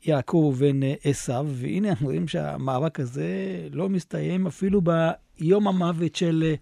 יעקב 0.04 0.36
ובין 0.36 0.82
אה, 0.82 0.94
עשיו, 1.04 1.46
והנה 1.50 1.88
אנחנו 1.90 2.06
רואים 2.06 2.28
שהמאבק 2.28 3.00
הזה 3.00 3.26
לא 3.72 3.88
מסתיים 3.88 4.46
אפילו 4.46 4.80
ביום 4.80 5.68
המוות 5.68 6.14
של 6.14 6.54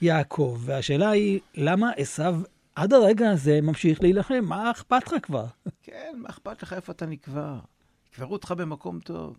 יעקב. 0.00 0.58
והשאלה 0.60 1.10
היא, 1.10 1.40
למה 1.54 1.90
עשיו 1.96 2.40
עד 2.74 2.92
הרגע 2.92 3.30
הזה 3.30 3.60
ממשיך 3.62 4.02
להילחם? 4.02 4.44
מה 4.44 4.70
אכפת 4.70 5.06
לך 5.06 5.14
כבר? 5.22 5.46
כן, 5.82 6.12
מה 6.16 6.28
אכפת 6.28 6.62
לך 6.62 6.72
איפה 6.72 6.92
אתה 6.92 7.06
נקבר? 7.06 7.58
יקברו 8.12 8.32
אותך 8.32 8.54
במקום 8.56 9.00
טוב. 9.00 9.36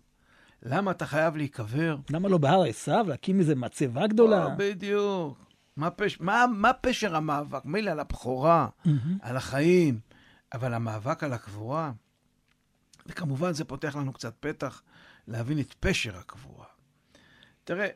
למה 0.62 0.90
אתה 0.90 1.06
חייב 1.06 1.36
להיקבר? 1.36 1.96
למה 2.10 2.28
לא 2.28 2.38
בהר 2.38 2.62
עשיו 2.62 3.04
להקים 3.08 3.40
איזה 3.40 3.54
מצבה 3.54 4.06
גדולה? 4.06 4.44
או, 4.44 4.50
בדיוק. 4.56 5.38
מה, 5.76 5.90
פש... 5.90 6.20
מה, 6.20 6.44
מה 6.52 6.72
פשר 6.72 7.16
המאבק? 7.16 7.64
מילא 7.64 7.90
על 7.90 8.00
הבכורה, 8.00 8.68
מהמם. 8.84 9.18
על 9.22 9.36
החיים, 9.36 10.00
אבל 10.54 10.74
המאבק 10.74 11.24
על 11.24 11.32
הקבורה, 11.32 11.92
וכמובן 13.06 13.52
זה 13.52 13.64
פותח 13.64 13.96
לנו 13.96 14.12
קצת 14.12 14.34
פתח 14.40 14.82
להבין 15.28 15.60
את 15.60 15.74
פשר 15.80 16.18
הקבורה. 16.18 16.66
תראה, 17.64 17.88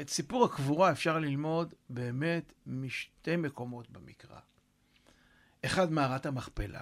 את 0.00 0.08
סיפור 0.08 0.44
הקבורה 0.44 0.90
אפשר 0.90 1.18
ללמוד 1.18 1.74
באמת 1.90 2.52
משתי 2.66 3.36
מקומות 3.36 3.90
במקרא. 3.90 4.38
אחד, 5.64 5.92
מערת 5.92 6.26
המכפלה, 6.26 6.80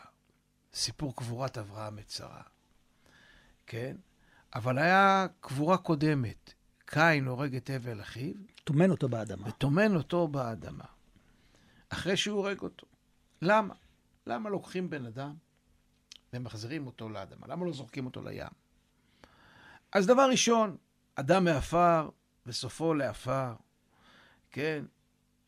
סיפור 0.75 1.17
קבורת 1.17 1.59
אברהם 1.59 1.99
את 1.99 2.11
שרה, 2.11 2.43
כן? 3.67 3.97
אבל 4.55 4.79
היה 4.79 5.27
קבורה 5.41 5.77
קודמת. 5.77 6.53
קין 6.91 7.27
הורג 7.27 7.57
את 7.57 7.71
הבל 7.71 8.01
אחיו, 8.01 8.35
טומן 8.65 8.91
אותו 8.91 9.09
באדמה. 9.09 9.49
וטומן 9.49 9.97
אותו 9.97 10.29
באדמה, 10.29 10.85
אחרי 11.89 12.17
שהוא 12.17 12.39
הורג 12.39 12.61
אותו. 12.61 12.87
למה? 13.43 13.75
למה 14.27 14.51
לוקחים 14.51 14.91
בן 14.91 15.07
אדם 15.07 15.35
ומחזירים 16.33 16.87
אותו 16.87 17.09
לאדמה? 17.09 17.47
למה 17.47 17.67
לא 17.67 17.73
זורקים 17.73 18.07
אותו 18.07 18.23
לים? 18.23 18.49
אז 19.93 20.07
דבר 20.07 20.29
ראשון, 20.31 20.77
אדם 21.15 21.45
מעפר 21.45 22.09
וסופו 22.47 22.95
לעפר, 22.95 23.55
כן? 24.51 24.85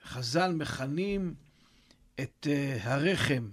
חז"ל 0.04 0.52
מכנים 0.52 1.34
את 2.20 2.46
uh, 2.50 2.88
הרחם 2.88 3.50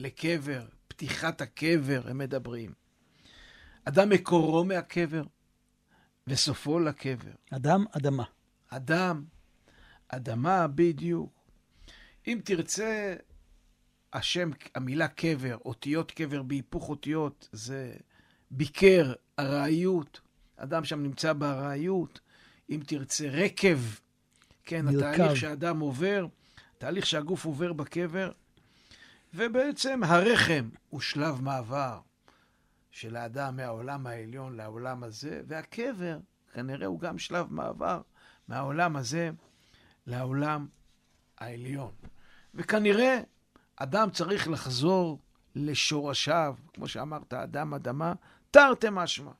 לקבר, 0.00 0.66
פתיחת 0.88 1.40
הקבר, 1.40 2.02
הם 2.08 2.18
מדברים. 2.18 2.72
אדם 3.84 4.08
מקורו 4.08 4.64
מהקבר 4.64 5.22
וסופו 6.26 6.78
לקבר. 6.78 7.30
אדם, 7.50 7.84
אדמה. 7.92 8.24
אדם, 8.68 9.24
אדמה 10.08 10.66
בדיוק. 10.66 11.32
אם 12.26 12.40
תרצה, 12.44 13.16
השם, 14.12 14.50
המילה 14.74 15.08
קבר, 15.08 15.56
אותיות 15.64 16.10
קבר 16.10 16.42
בהיפוך 16.42 16.88
אותיות, 16.88 17.48
זה 17.52 17.92
ביקר, 18.50 19.12
ארעיות. 19.38 20.20
אדם 20.56 20.84
שם 20.84 21.02
נמצא 21.02 21.32
בארעיות. 21.32 22.20
אם 22.70 22.80
תרצה, 22.86 23.28
רקב, 23.28 23.78
כן, 24.64 24.86
לרכב. 24.86 25.06
התהליך 25.06 25.36
שאדם 25.36 25.80
עובר, 25.80 26.26
תהליך 26.78 27.06
שהגוף 27.06 27.44
עובר 27.44 27.72
בקבר. 27.72 28.32
ובעצם 29.34 30.00
הרחם 30.04 30.68
הוא 30.88 31.00
שלב 31.00 31.40
מעבר 31.40 31.98
של 32.90 33.16
האדם 33.16 33.56
מהעולם 33.56 34.06
העליון 34.06 34.56
לעולם 34.56 35.04
הזה, 35.04 35.42
והקבר 35.46 36.18
כנראה 36.52 36.86
הוא 36.86 37.00
גם 37.00 37.18
שלב 37.18 37.52
מעבר 37.52 38.00
מהעולם 38.48 38.96
הזה 38.96 39.30
לעולם 40.06 40.66
העליון. 41.38 41.92
וכנראה 42.54 43.20
אדם 43.76 44.10
צריך 44.10 44.48
לחזור 44.48 45.18
לשורשיו, 45.54 46.54
כמו 46.74 46.88
שאמרת, 46.88 47.32
אדם 47.32 47.74
אדמה, 47.74 48.12
תרתי 48.50 48.86
משמע. 48.90 49.32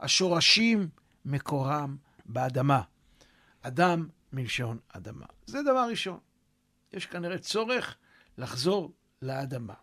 השורשים 0.00 0.88
מקורם 1.24 1.96
באדמה. 2.26 2.82
אדם 3.62 4.08
מלשון 4.32 4.78
אדמה. 4.88 5.26
זה 5.46 5.62
דבר 5.62 5.86
ראשון. 5.90 6.18
יש 6.92 7.06
כנראה 7.06 7.38
צורך 7.38 7.96
לחזור 8.38 8.92
לאדמה. 9.22 9.74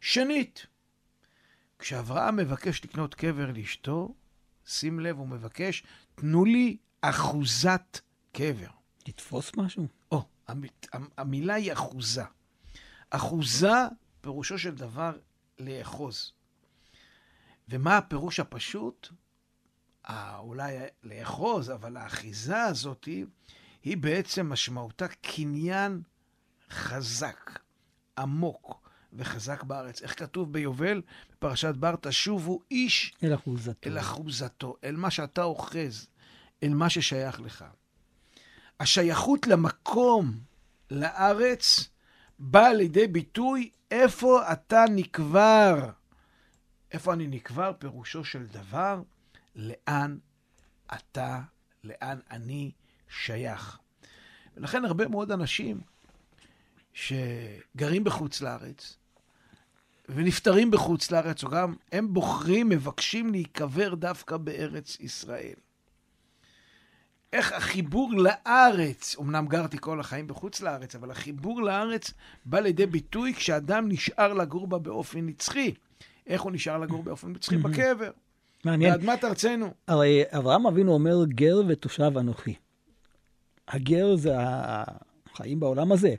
שנית, 0.00 0.66
כשאברהם 1.82 2.36
מבקש 2.36 2.84
לקנות 2.84 3.14
קבר 3.14 3.50
לאשתו, 3.52 4.14
שים 4.66 5.00
לב, 5.00 5.18
הוא 5.18 5.28
מבקש, 5.28 5.82
תנו 6.14 6.44
לי 6.44 6.76
אחוזת 7.00 8.00
קבר. 8.32 8.68
לתפוס 9.08 9.52
משהו? 9.56 9.88
או, 10.12 10.24
המ- 10.48 10.62
המ- 10.92 11.08
המילה 11.16 11.54
היא 11.54 11.72
אחוזה. 11.72 12.22
אחוזה, 13.10 13.72
פירושו 14.20 14.58
של 14.58 14.74
דבר 14.74 15.18
לאחוז. 15.58 16.32
ומה 17.68 17.96
הפירוש 17.96 18.40
הפשוט? 18.40 19.08
אה, 20.08 20.38
אולי 20.38 20.76
לאחוז, 21.02 21.70
אבל 21.70 21.96
האחיזה 21.96 22.62
הזאת 22.62 23.04
היא 23.82 23.96
בעצם 23.96 24.48
משמעותה 24.48 25.08
קניין 25.08 26.02
חזק, 26.70 27.58
עמוק 28.18 28.81
וחזק 29.12 29.62
בארץ. 29.62 30.02
איך 30.02 30.18
כתוב 30.18 30.52
ביובל, 30.52 31.02
בפרשת 31.32 31.74
בר, 31.74 31.94
תשובו 32.00 32.60
איש 32.70 33.14
אל 33.22 33.34
אחוזתו. 33.34 33.90
אל 33.90 33.98
אחוזתו, 33.98 34.76
אל 34.84 34.96
מה 34.96 35.10
שאתה 35.10 35.42
אוחז, 35.42 36.06
אל 36.62 36.74
מה 36.74 36.90
ששייך 36.90 37.40
לך. 37.40 37.64
השייכות 38.80 39.46
למקום, 39.46 40.40
לארץ, 40.90 41.88
באה 42.38 42.72
לידי 42.72 43.06
ביטוי 43.06 43.70
איפה 43.90 44.52
אתה 44.52 44.84
נקבר. 44.90 45.90
איפה 46.92 47.12
אני 47.12 47.26
נקבר, 47.26 47.72
פירושו 47.78 48.24
של 48.24 48.46
דבר, 48.46 49.02
לאן 49.56 50.18
אתה, 50.94 51.40
לאן 51.84 52.18
אני 52.30 52.72
שייך. 53.08 53.78
ולכן 54.56 54.84
הרבה 54.84 55.08
מאוד 55.08 55.32
אנשים 55.32 55.80
שגרים 56.94 58.04
בחוץ 58.04 58.40
לארץ, 58.40 58.96
ונפטרים 60.08 60.70
בחוץ 60.70 61.10
לארץ, 61.10 61.44
או 61.44 61.48
גם 61.48 61.74
הם 61.92 62.14
בוחרים, 62.14 62.68
מבקשים 62.68 63.30
להיקבר 63.30 63.94
דווקא 63.94 64.36
בארץ 64.36 64.96
ישראל. 65.00 65.54
איך 67.32 67.52
החיבור 67.52 68.12
לארץ, 68.14 69.16
אמנם 69.20 69.46
גרתי 69.46 69.76
כל 69.80 70.00
החיים 70.00 70.26
בחוץ 70.26 70.60
לארץ, 70.60 70.94
אבל 70.94 71.10
החיבור 71.10 71.62
לארץ 71.62 72.12
בא 72.44 72.60
לידי 72.60 72.86
ביטוי 72.86 73.34
כשאדם 73.34 73.88
נשאר 73.88 74.32
לגור 74.32 74.66
בה 74.66 74.78
באופן 74.78 75.26
נצחי. 75.26 75.74
איך 76.26 76.42
הוא 76.42 76.52
נשאר 76.52 76.78
לגור 76.78 77.02
באופן 77.02 77.32
נצחי? 77.32 77.56
בקבר, 77.64 78.10
מעניין. 78.64 78.92
באדמת 78.92 79.24
ארצנו. 79.24 79.74
הרי 79.88 80.22
אברהם 80.30 80.66
אבינו 80.66 80.92
אומר, 80.92 81.24
גר 81.24 81.60
ותושב 81.68 82.18
אנוכי. 82.18 82.54
הגר 83.68 84.16
זה 84.16 84.32
החיים 84.36 85.60
בעולם 85.60 85.92
הזה, 85.92 86.14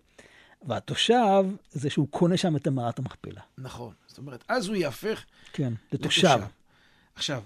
והתושב 0.67 1.43
זה 1.71 1.89
שהוא 1.89 2.07
קונה 2.09 2.37
שם 2.37 2.55
את 2.55 2.67
מערת 2.67 2.99
המכפלה. 2.99 3.41
נכון. 3.57 3.93
זאת 4.07 4.17
אומרת, 4.17 4.43
אז 4.47 4.67
הוא 4.67 4.75
יהפך 4.75 5.25
כן, 5.53 5.73
לתושב. 5.91 6.39
עכשיו, 7.15 7.43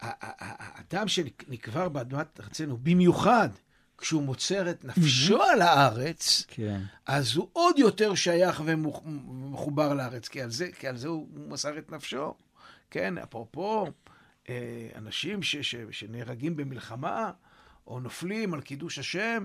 ה- 0.00 0.06
ה- 0.26 0.78
האדם 0.78 1.08
שנקבר 1.08 1.88
באדמת 1.88 2.40
ארצנו, 2.40 2.76
במיוחד 2.76 3.48
כשהוא 3.98 4.22
מוצר 4.22 4.70
את 4.70 4.84
נפשו 4.84 5.42
על 5.42 5.62
הארץ, 5.62 6.44
כן. 6.48 6.80
אז 7.06 7.36
הוא 7.36 7.48
עוד 7.52 7.78
יותר 7.78 8.14
שייך 8.14 8.62
ומחובר 8.64 9.94
לארץ, 9.94 10.28
כי 10.28 10.42
על 10.42 10.50
זה, 10.50 10.68
כי 10.78 10.88
על 10.88 10.96
זה 10.96 11.08
הוא 11.08 11.28
מסר 11.48 11.78
את 11.78 11.92
נפשו. 11.92 12.34
כן, 12.90 13.18
אפרופו, 13.18 13.86
אה, 14.48 14.88
אנשים 14.96 15.42
ש, 15.42 15.56
ש, 15.56 15.74
שנהרגים 15.90 16.56
במלחמה, 16.56 17.30
או 17.86 18.00
נופלים 18.00 18.54
על 18.54 18.60
קידוש 18.60 18.98
השם, 18.98 19.44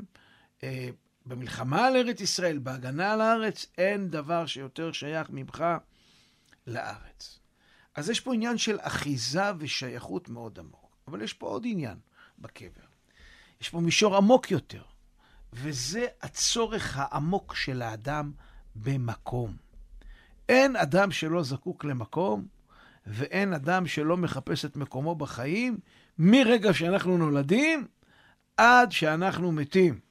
אה, 0.63 0.89
במלחמה 1.26 1.88
על 1.88 1.96
ארץ 1.96 2.22
ישראל, 2.22 2.58
בהגנה 2.58 3.14
על 3.14 3.22
הארץ, 3.22 3.66
אין 3.78 4.10
דבר 4.10 4.46
שיותר 4.46 4.92
שייך 4.92 5.28
ממך 5.30 5.64
לארץ. 6.68 7.40
אז 7.96 8.10
יש 8.10 8.20
פה 8.20 8.34
עניין 8.34 8.58
של 8.58 8.78
אחיזה 8.82 9.52
ושייכות 9.60 10.30
מאוד 10.30 10.60
עמוק. 10.60 10.86
אבל 11.08 11.22
יש 11.22 11.34
פה 11.34 11.48
עוד 11.48 11.64
עניין 11.66 11.98
בקבר. 12.40 12.86
יש 13.62 13.70
פה 13.70 13.80
מישור 13.80 14.18
עמוק 14.18 14.52
יותר, 14.52 14.84
וזה 15.54 16.06
הצורך 16.22 16.98
העמוק 16.98 17.56
של 17.56 17.82
האדם 17.82 18.32
במקום. 18.76 19.56
אין 20.50 20.76
אדם 20.76 21.12
שלא 21.12 21.44
זקוק 21.44 21.86
למקום, 21.86 22.48
ואין 23.08 23.54
אדם 23.54 23.88
שלא 23.88 24.18
מחפש 24.18 24.66
את 24.66 24.76
מקומו 24.78 25.16
בחיים, 25.16 25.78
מרגע 26.20 26.74
שאנחנו 26.74 27.18
נולדים 27.18 27.88
עד 28.58 28.92
שאנחנו 28.92 29.52
מתים. 29.52 30.05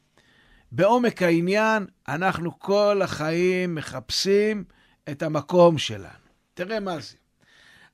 בעומק 0.76 1.22
העניין, 1.22 1.86
אנחנו 2.08 2.58
כל 2.58 3.00
החיים 3.04 3.74
מחפשים 3.74 4.64
את 5.10 5.22
המקום 5.22 5.78
שלנו. 5.78 6.28
תראה 6.54 6.80
מה 6.80 7.00
זה. 7.00 7.16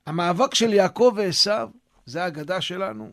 המאבק 0.05 0.55
של 0.55 0.73
יעקב 0.73 1.13
ועשו, 1.15 1.51
זה 2.05 2.23
האגדה 2.23 2.61
שלנו, 2.61 3.11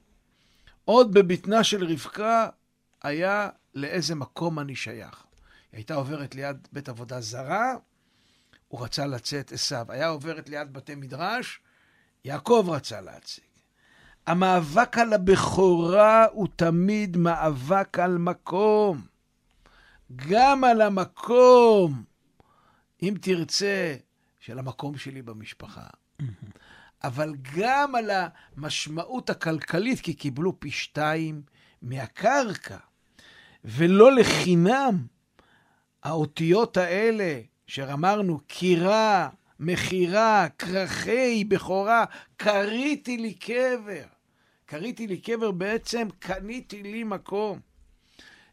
עוד 0.84 1.14
בבטנה 1.14 1.64
של 1.64 1.84
רבקה 1.84 2.48
היה 3.02 3.48
לאיזה 3.74 4.14
מקום 4.14 4.58
אני 4.58 4.76
שייך. 4.76 5.24
היא 5.72 5.78
הייתה 5.78 5.94
עוברת 5.94 6.34
ליד 6.34 6.68
בית 6.72 6.88
עבודה 6.88 7.20
זרה, 7.20 7.74
הוא 8.68 8.84
רצה 8.84 9.06
לצאת 9.06 9.52
עשו. 9.52 9.76
היה 9.88 10.08
עוברת 10.08 10.48
ליד 10.48 10.72
בתי 10.72 10.94
מדרש, 10.94 11.60
יעקב 12.24 12.66
רצה 12.68 13.00
להציג. 13.00 13.44
המאבק 14.26 14.98
על 14.98 15.12
הבכורה 15.12 16.26
הוא 16.32 16.48
תמיד 16.56 17.16
מאבק 17.16 17.98
על 17.98 18.18
מקום. 18.18 19.17
גם 20.16 20.64
על 20.64 20.80
המקום, 20.80 22.04
אם 23.02 23.14
תרצה, 23.20 23.96
של 24.40 24.58
המקום 24.58 24.98
שלי 24.98 25.22
במשפחה. 25.22 25.86
אבל 27.04 27.34
גם 27.56 27.94
על 27.94 28.10
המשמעות 28.10 29.30
הכלכלית, 29.30 30.00
כי 30.00 30.14
קיבלו 30.14 30.60
פי 30.60 30.70
שתיים 30.70 31.42
מהקרקע. 31.82 32.76
ולא 33.64 34.12
לחינם 34.12 35.06
האותיות 36.02 36.76
האלה, 36.76 37.40
שאמרנו, 37.66 38.40
קירה, 38.46 39.28
מכירה, 39.60 40.48
כרכי, 40.58 41.44
בכורה, 41.44 42.04
כריתי 42.38 43.16
לי 43.16 43.34
קבר. 43.34 44.04
כריתי 44.66 45.06
לי 45.06 45.20
קבר, 45.20 45.50
בעצם 45.50 46.08
קניתי 46.18 46.82
לי 46.82 47.04
מקום. 47.04 47.67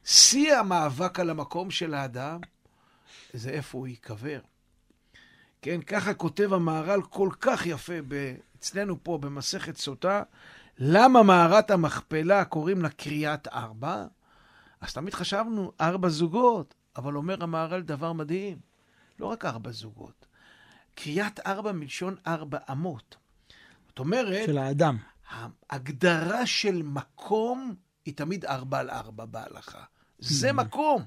שיא 0.06 0.56
המאבק 0.56 1.20
על 1.20 1.30
המקום 1.30 1.72
של 1.72 1.94
האדם, 1.94 2.39
זה 3.34 3.50
איפה 3.50 3.78
הוא 3.78 3.88
ייקבר. 3.88 4.39
כן, 5.62 5.82
ככה 5.82 6.13
כותב 6.13 6.54
המהר"ל 6.54 7.02
כל 7.10 7.30
כך 7.41 7.65
יפה 7.65 7.94
אצלנו 8.60 9.04
פה 9.04 9.18
במסכת 9.18 9.78
סוטה, 9.78 10.24
למה 10.78 11.24
מערת 11.24 11.72
המכפלה 11.72 12.46
קוראים 12.46 12.82
לה 12.82 12.89
קריאת 12.89 13.48
ארבע? 13.48 14.06
אז 14.82 14.94
תמיד 14.94 15.13
חשבנו 15.13 15.72
ארבע 15.82 16.10
זוגות, 16.10 16.76
אבל 16.96 17.15
אומר 17.15 17.44
המהר"ל 17.44 17.82
דבר 17.82 18.13
מדהים, 18.13 18.58
לא 19.20 19.26
רק 19.26 19.46
ארבע 19.46 19.72
זוגות. 19.72 20.26
קריאת 20.96 21.39
ארבע 21.48 21.72
מלשון 21.72 22.15
ארבע 22.28 22.58
אמות. 22.72 23.15
זאת 23.88 24.00
אומרת... 24.00 24.46
של 24.46 24.58
האדם. 24.58 24.98
ההגדרה 25.70 26.46
של 26.46 26.82
מקום 26.84 27.76
היא 28.06 28.13
תמיד 28.15 28.46
ארבע 28.46 28.80
על 28.80 28.89
ארבע 28.89 29.26
בהלכה. 29.26 29.84
זה. 30.19 30.54
מקום. 30.54 31.04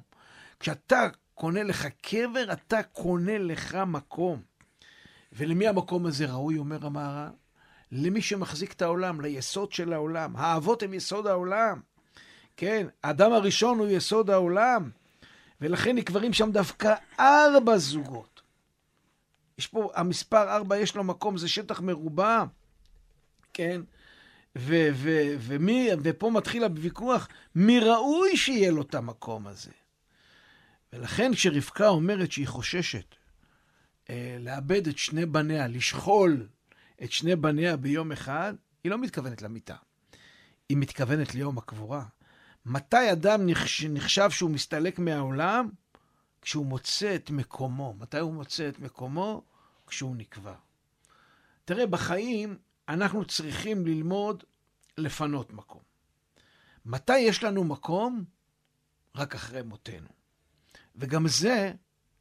כשאתה 0.60 1.08
קונה 1.34 1.62
לך 1.62 1.86
קבר, 2.02 2.52
אתה 2.52 2.82
קונה 2.82 3.38
לך 3.38 3.74
מקום. 3.74 4.42
ולמי 5.32 5.68
המקום 5.68 6.06
הזה 6.06 6.26
ראוי, 6.26 6.58
אומר 6.58 6.86
המהר"ל? 6.86 7.30
למי 7.92 8.22
שמחזיק 8.22 8.72
את 8.72 8.82
העולם, 8.82 9.20
ליסוד 9.20 9.72
של 9.72 9.92
העולם. 9.92 10.36
האבות 10.36 10.82
הם 10.82 10.94
יסוד 10.94 11.26
העולם. 11.26 11.80
כן, 12.56 12.86
האדם 13.04 13.32
הראשון 13.32 13.78
הוא 13.78 13.88
יסוד 13.88 14.30
העולם, 14.30 14.90
ולכן 15.60 15.96
נקברים 15.96 16.32
שם 16.32 16.52
דווקא 16.52 16.94
ארבע 17.20 17.78
זוגות. 17.78 18.42
יש 19.58 19.66
פה, 19.66 19.90
המספר 19.94 20.56
ארבע 20.56 20.78
יש 20.78 20.96
לו 20.96 21.04
מקום, 21.04 21.38
זה 21.38 21.48
שטח 21.48 21.80
מרובע, 21.80 22.44
כן? 23.52 23.80
ו- 24.58 24.88
ו- 24.92 25.34
ומי, 25.38 25.88
ופה 26.02 26.30
מתחיל 26.30 26.64
הוויכוח, 26.64 27.28
מי 27.54 27.80
ראוי 27.80 28.36
שיהיה 28.36 28.70
לו 28.70 28.82
את 28.82 28.94
המקום 28.94 29.46
הזה? 29.46 29.70
ולכן 30.92 31.34
כשרבקה 31.34 31.88
אומרת 31.88 32.32
שהיא 32.32 32.46
חוששת 32.46 33.14
אה, 34.10 34.36
לאבד 34.40 34.88
את 34.88 34.98
שני 34.98 35.26
בניה, 35.26 35.68
לשכול 35.68 36.46
את 37.02 37.12
שני 37.12 37.36
בניה 37.36 37.76
ביום 37.76 38.12
אחד, 38.12 38.54
היא 38.84 38.90
לא 38.90 38.98
מתכוונת 38.98 39.42
למיטה. 39.42 39.76
היא 40.68 40.76
מתכוונת 40.76 41.34
ליום 41.34 41.58
הקבורה. 41.58 42.04
מתי 42.66 43.12
אדם 43.12 43.40
נחשב 43.90 44.30
שהוא 44.30 44.50
מסתלק 44.50 44.98
מהעולם? 44.98 45.68
כשהוא 46.42 46.66
מוצא 46.66 47.14
את 47.14 47.30
מקומו. 47.30 47.94
מתי 47.98 48.18
הוא 48.18 48.32
מוצא 48.32 48.68
את 48.68 48.78
מקומו? 48.78 49.42
כשהוא 49.86 50.16
נקבע. 50.16 50.54
תראה, 51.64 51.86
בחיים 51.86 52.58
אנחנו 52.88 53.24
צריכים 53.24 53.86
ללמוד 53.86 54.44
לפנות 54.98 55.52
מקום. 55.52 55.80
מתי 56.86 57.18
יש 57.18 57.44
לנו 57.44 57.64
מקום? 57.64 58.24
רק 59.16 59.34
אחרי 59.34 59.62
מותנו. 59.62 60.08
וגם 60.96 61.28
זה, 61.28 61.72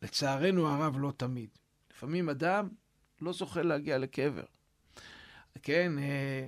לצערנו 0.01 0.67
הרב, 0.67 0.97
לא 0.97 1.13
תמיד. 1.17 1.49
לפעמים 1.91 2.29
אדם 2.29 2.69
לא 3.21 3.33
זוכה 3.33 3.61
להגיע 3.61 3.97
לקבר. 3.97 4.43
כן, 5.63 5.99
אה, 5.99 6.47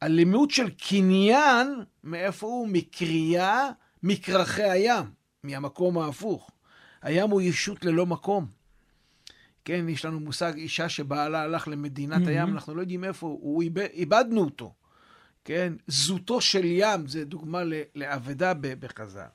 הלימוד 0.00 0.50
של 0.50 0.70
קניין, 0.70 1.84
מאיפה 2.04 2.46
הוא? 2.46 2.68
מקריאה, 2.68 3.70
מכרכי 4.02 4.62
הים, 4.62 5.04
מהמקום 5.42 5.98
ההפוך. 5.98 6.50
הים 7.02 7.30
הוא 7.30 7.40
ישות 7.40 7.84
ללא 7.84 8.06
מקום. 8.06 8.61
כן, 9.64 9.88
יש 9.88 10.04
לנו 10.04 10.20
מושג 10.20 10.56
אישה 10.56 10.88
שבעלה 10.88 11.42
הלך 11.42 11.68
למדינת 11.68 12.22
mm-hmm. 12.22 12.28
הים, 12.28 12.48
אנחנו 12.48 12.74
לא 12.74 12.80
יודעים 12.80 13.04
איפה 13.04 13.26
הוא, 13.26 13.38
הוא 13.42 13.62
איבד, 13.62 13.86
איבדנו 13.92 14.40
אותו. 14.40 14.74
כן, 15.44 15.72
זוטו 15.86 16.40
של 16.40 16.64
ים, 16.64 17.06
זה 17.06 17.24
דוגמה 17.24 17.62
לאבדה 17.94 18.52
בחז"ל. 18.54 19.26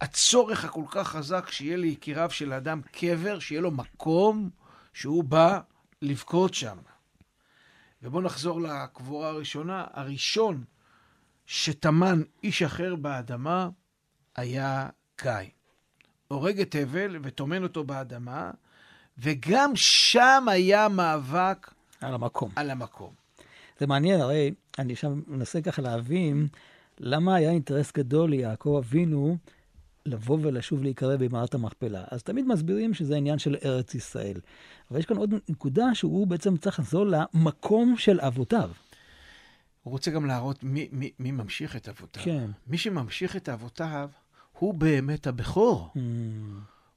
הצורך 0.00 0.64
הכל 0.64 0.84
כך 0.88 1.08
חזק 1.08 1.50
שיהיה 1.50 1.76
ליקיריו 1.76 2.30
של 2.30 2.52
האדם 2.52 2.80
קבר, 2.92 3.38
שיהיה 3.38 3.60
לו 3.60 3.70
מקום 3.70 4.50
שהוא 4.92 5.24
בא 5.24 5.60
לבכות 6.02 6.54
שם. 6.54 6.76
ובואו 8.02 8.22
נחזור 8.22 8.60
לקבורה 8.60 9.28
הראשונה. 9.28 9.84
הראשון 9.92 10.64
שטמן 11.46 12.22
איש 12.42 12.62
אחר 12.62 12.96
באדמה 12.96 13.68
היה 14.36 14.88
קין. 15.16 15.50
הורג 16.28 16.60
את 16.60 16.76
הבל 16.78 17.16
וטומן 17.22 17.62
אותו 17.62 17.84
באדמה, 17.84 18.50
וגם 19.18 19.70
שם 19.74 20.44
היה 20.48 20.88
מאבק 20.88 21.70
על 22.00 22.14
המקום. 22.14 22.50
על 22.56 22.70
המקום. 22.70 23.12
זה 23.80 23.86
מעניין, 23.86 24.20
הרי 24.20 24.54
אני 24.78 24.92
עכשיו 24.92 25.12
מנסה 25.26 25.62
ככה 25.62 25.82
להבין 25.82 26.48
למה 26.98 27.34
היה 27.34 27.50
אינטרס 27.50 27.92
גדול 27.92 28.30
ליעקב 28.30 28.76
אבינו 28.78 29.36
לבוא 30.06 30.38
ולשוב 30.42 30.82
להיקרא 30.82 31.16
במערת 31.16 31.54
המכפלה. 31.54 32.04
אז 32.10 32.22
תמיד 32.22 32.46
מסבירים 32.46 32.94
שזה 32.94 33.16
עניין 33.16 33.38
של 33.38 33.56
ארץ 33.64 33.94
ישראל. 33.94 34.40
אבל 34.90 34.98
יש 34.98 35.06
כאן 35.06 35.16
עוד 35.16 35.34
נקודה 35.48 35.94
שהוא 35.94 36.26
בעצם 36.26 36.56
צריך 36.56 36.78
לחזור 36.78 37.06
למקום 37.06 37.94
של 37.96 38.20
אבותיו. 38.20 38.70
הוא 39.82 39.92
רוצה 39.92 40.10
גם 40.10 40.26
להראות 40.26 40.64
מי, 40.64 40.88
מי, 40.92 41.10
מי 41.18 41.30
ממשיך 41.30 41.76
את 41.76 41.88
אבותיו. 41.88 42.22
כן. 42.22 42.50
מי 42.66 42.78
שממשיך 42.78 43.36
את 43.36 43.48
אבותיו 43.48 44.10
הוא 44.58 44.74
באמת 44.74 45.26
הבכור. 45.26 45.90
Mm. 45.94 45.98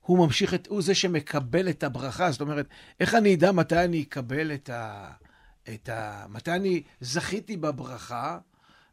הוא 0.07 0.25
ממשיך 0.25 0.53
את, 0.53 0.67
הוא 0.67 0.81
זה 0.81 0.95
שמקבל 0.95 1.69
את 1.69 1.83
הברכה. 1.83 2.31
זאת 2.31 2.41
אומרת, 2.41 2.67
איך 2.99 3.15
אני 3.15 3.35
אדע 3.35 3.51
מתי 3.51 3.83
אני 3.83 4.01
אקבל 4.01 4.53
את 4.53 4.69
ה... 4.69 5.11
את 5.73 5.89
ה 5.89 6.25
מתי 6.29 6.51
אני 6.51 6.83
זכיתי 7.01 7.57
בברכה, 7.57 8.39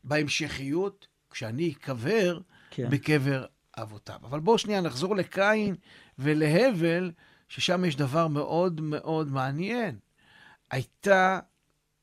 בהמשכיות, 0.04 1.06
כשאני 1.30 1.72
אקבר 1.72 2.40
כן. 2.70 2.90
בקבר 2.90 3.46
אבותיו. 3.78 4.18
אבל 4.22 4.40
בואו 4.40 4.58
שנייה 4.58 4.80
נחזור 4.80 5.16
לקין 5.16 5.74
ולהבל, 6.18 7.12
ששם 7.48 7.84
יש 7.84 7.96
דבר 7.96 8.28
מאוד 8.28 8.80
מאוד 8.80 9.30
מעניין. 9.30 9.98
הייתה 10.70 11.38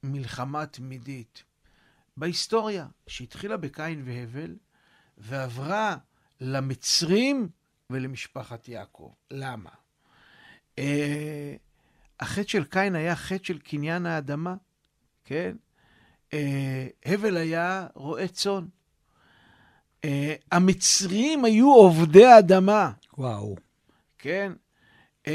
מלחמה 0.03 0.65
תמידית 0.65 1.43
בהיסטוריה, 2.17 2.87
שהתחילה 3.07 3.57
בקין 3.57 4.01
והבל, 4.05 4.55
ועברה 5.17 5.97
למצרים 6.41 7.49
ולמשפחת 7.91 8.67
יעקב. 8.67 9.11
למה? 9.31 9.69
אה, 10.79 11.55
החטא 12.19 12.47
של 12.47 12.63
קין 12.63 12.95
היה 12.95 13.15
חטא 13.15 13.43
של 13.43 13.59
קניין 13.59 14.05
האדמה, 14.05 14.55
כן? 15.25 15.55
אה, 16.33 16.87
הבל 17.05 17.37
היה 17.37 17.87
רועה 17.93 18.27
צאן. 18.27 18.65
Uh, 20.05 20.05
המצרים 20.51 21.45
היו 21.45 21.73
עובדי 21.73 22.37
אדמה. 22.39 22.91
וואו. 23.17 23.55
כן? 24.17 24.51
Uh, 25.25 25.27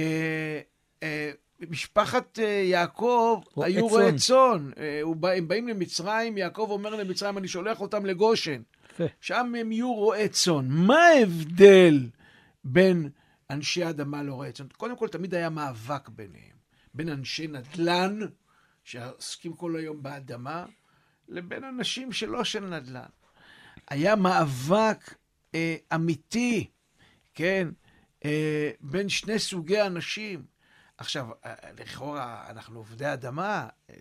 uh, 1.00 1.04
משפחת 1.70 2.38
uh, 2.38 2.42
יעקב 2.42 3.40
היו 3.56 3.88
רועי 3.88 4.16
צאן. 4.16 4.70
Uh, 4.74 5.26
הם 5.26 5.48
באים 5.48 5.68
למצרים, 5.68 6.38
יעקב 6.38 6.68
אומר 6.70 6.94
למצרים, 6.94 7.38
אני 7.38 7.48
שולח 7.48 7.80
אותם 7.80 8.06
לגושן. 8.06 8.62
שם 9.20 9.54
הם 9.60 9.72
יהיו 9.72 9.94
רועי 9.94 10.28
צאן. 10.28 10.66
מה 10.68 10.98
ההבדל 10.98 12.06
בין 12.66 13.08
אנשי 13.50 13.88
אדמה 13.88 14.22
לרועי 14.22 14.52
צאן? 14.52 14.66
קודם 14.76 14.96
כל, 14.96 15.08
תמיד 15.08 15.34
היה 15.34 15.50
מאבק 15.50 16.08
ביניהם. 16.08 16.56
בין 16.94 17.08
אנשי 17.08 17.46
נדל"ן, 17.46 18.18
שעוסקים 18.84 19.52
כל 19.52 19.76
היום 19.76 20.02
באדמה, 20.02 20.64
לבין 21.28 21.64
אנשים 21.64 22.12
שלא 22.12 22.44
של 22.44 22.64
נדל"ן. 22.64 23.08
היה 23.88 24.16
מאבק 24.16 25.14
אה, 25.54 25.76
אמיתי, 25.94 26.70
כן, 27.34 27.68
אה, 28.24 28.70
בין 28.80 29.08
שני 29.08 29.38
סוגי 29.38 29.82
אנשים. 29.82 30.44
עכשיו, 30.98 31.26
אה, 31.44 31.54
לכאורה, 31.78 32.44
אנחנו 32.50 32.78
עובדי 32.78 33.12
אדמה, 33.12 33.68
אה, 33.90 33.94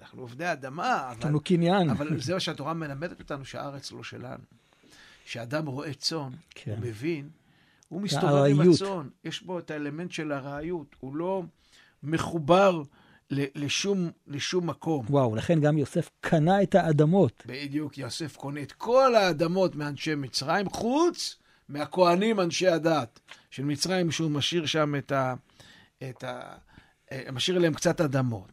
אנחנו 0.00 0.22
עובדי 0.22 0.52
אדמה, 0.52 1.10
יש 1.10 1.18
אבל, 1.18 1.28
לנו 1.28 1.40
קניין. 1.40 1.90
אבל 1.90 2.20
זה 2.20 2.34
מה 2.34 2.40
שהתורה 2.40 2.74
מלמדת 2.74 3.20
אותנו, 3.20 3.44
שהארץ 3.44 3.92
לא 3.92 4.02
שלנו. 4.02 4.44
שאדם 5.24 5.66
רואה 5.66 5.94
צאן, 5.94 6.30
כן. 6.50 6.70
הוא 6.70 6.78
מבין, 6.78 7.28
הוא 7.94 8.02
מסתובב 8.02 8.26
עם 8.26 8.34
הארעיות. 8.34 8.74
הצאן, 8.74 9.08
יש 9.24 9.42
בו 9.42 9.58
את 9.58 9.70
האלמנט 9.70 10.12
של 10.12 10.32
הארעיות, 10.32 10.96
הוא 11.00 11.16
לא 11.16 11.42
מחובר 12.02 12.82
ל- 13.30 13.64
לשום, 13.64 14.10
לשום 14.26 14.66
מקום. 14.66 15.06
וואו, 15.08 15.36
לכן 15.36 15.60
גם 15.60 15.78
יוסף 15.78 16.10
קנה 16.20 16.62
את 16.62 16.74
האדמות. 16.74 17.42
בדיוק, 17.46 17.98
יוסף 17.98 18.36
קונה 18.36 18.62
את 18.62 18.72
כל 18.72 19.14
האדמות 19.14 19.76
מאנשי 19.76 20.14
מצרים, 20.14 20.68
חוץ 20.68 21.36
מהכוהנים 21.68 22.40
אנשי 22.40 22.68
הדת 22.68 23.20
של 23.50 23.64
מצרים, 23.64 24.10
שהוא 24.10 24.30
משאיר 24.30 24.66
שם 24.66 24.94
את 24.98 25.12
ה... 25.12 25.34
את 26.10 26.24
ה... 26.24 26.56
אה, 27.12 27.22
משאיר 27.32 27.58
להם 27.58 27.74
קצת 27.74 28.00
אדמות. 28.00 28.52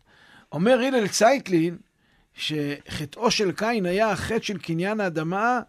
אומר 0.52 0.80
הלל 0.80 1.08
צייטלין, 1.08 1.78
שחטאו 2.34 3.32
של 3.32 3.52
קין 3.52 3.86
היה 3.86 4.12
החטא 4.12 4.44
של 4.44 4.58
קניין 4.58 5.00
האדמה, 5.00 5.60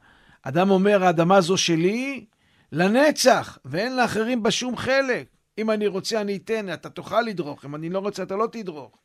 אדם 0.43 0.71
אומר, 0.71 1.05
האדמה 1.05 1.41
זו 1.41 1.57
שלי 1.57 2.25
לנצח, 2.73 3.59
ואין 3.65 3.97
לאחרים 3.97 4.43
בה 4.43 4.51
שום 4.51 4.77
חלק. 4.77 5.27
אם 5.59 5.71
אני 5.71 5.87
רוצה, 5.87 6.21
אני 6.21 6.37
אתן, 6.37 6.73
אתה 6.73 6.91
תוכל 6.91 7.21
לדרוך, 7.23 7.65
אם 7.65 7.75
אני 7.75 7.91
לא 7.91 7.99
רוצה, 7.99 8.23
אתה 8.23 8.37
לא 8.37 8.49
תדרוך. 8.53 8.99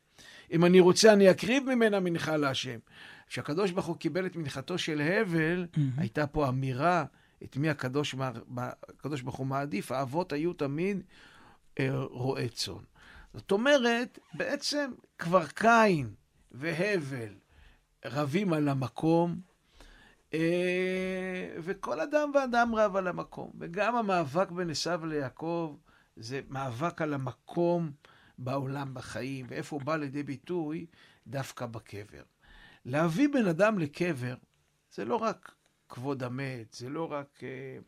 אם 0.52 0.64
אני 0.64 0.80
רוצה, 0.80 1.12
אני 1.12 1.30
אקריב 1.30 1.74
ממנה 1.74 2.00
מנחה 2.00 2.36
להשם. 2.36 2.78
כשהקדוש 3.26 3.70
ברוך 3.70 3.86
הוא 3.86 3.96
קיבל 3.96 4.26
את 4.26 4.36
מנחתו 4.36 4.78
של 4.78 5.00
הבל, 5.00 5.66
הייתה 5.96 6.26
פה 6.26 6.48
אמירה 6.48 7.04
את 7.44 7.56
מי 7.56 7.70
הקדוש, 7.70 8.14
הקדוש 8.56 9.22
ברוך 9.22 9.36
הוא 9.36 9.46
מעדיף. 9.46 9.92
האבות 9.92 10.32
היו 10.32 10.52
תמיד 10.52 11.02
אה, 11.80 11.88
רועי 12.10 12.48
צאן. 12.48 12.74
זאת 13.34 13.52
אומרת, 13.52 14.18
בעצם 14.34 14.90
כבר 15.18 15.46
קין 15.46 16.10
והבל 16.52 17.34
רבים 18.04 18.52
על 18.52 18.68
המקום, 18.68 19.40
וכל 21.62 22.00
אדם 22.00 22.30
ואדם 22.34 22.74
רב 22.74 22.96
על 22.96 23.06
המקום. 23.06 23.52
וגם 23.58 23.96
המאבק 23.96 24.50
בין 24.50 24.70
עשיו 24.70 25.06
ליעקב 25.06 25.76
זה 26.16 26.40
מאבק 26.48 27.02
על 27.02 27.14
המקום 27.14 27.92
בעולם, 28.38 28.94
בחיים, 28.94 29.46
ואיפה 29.48 29.76
הוא 29.76 29.82
בא 29.82 29.96
לידי 29.96 30.22
ביטוי? 30.22 30.86
דווקא 31.26 31.66
בקבר. 31.66 32.22
להביא 32.84 33.28
בן 33.28 33.46
אדם 33.46 33.78
לקבר 33.78 34.34
זה 34.94 35.04
לא 35.04 35.16
רק 35.16 35.54
כבוד 35.88 36.22
המת, 36.22 36.72
זה 36.72 36.88
לא 36.88 37.12
רק 37.12 37.40
אה, 37.42 37.78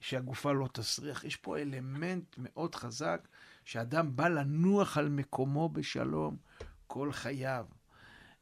שהגופה 0.00 0.52
לא 0.52 0.68
תסריח, 0.72 1.24
יש 1.24 1.36
פה 1.36 1.58
אלמנט 1.58 2.34
מאוד 2.38 2.74
חזק 2.74 3.28
שאדם 3.64 4.16
בא 4.16 4.28
לנוח 4.28 4.98
על 4.98 5.08
מקומו 5.08 5.68
בשלום 5.68 6.36
כל 6.86 7.12
חייו. 7.12 7.66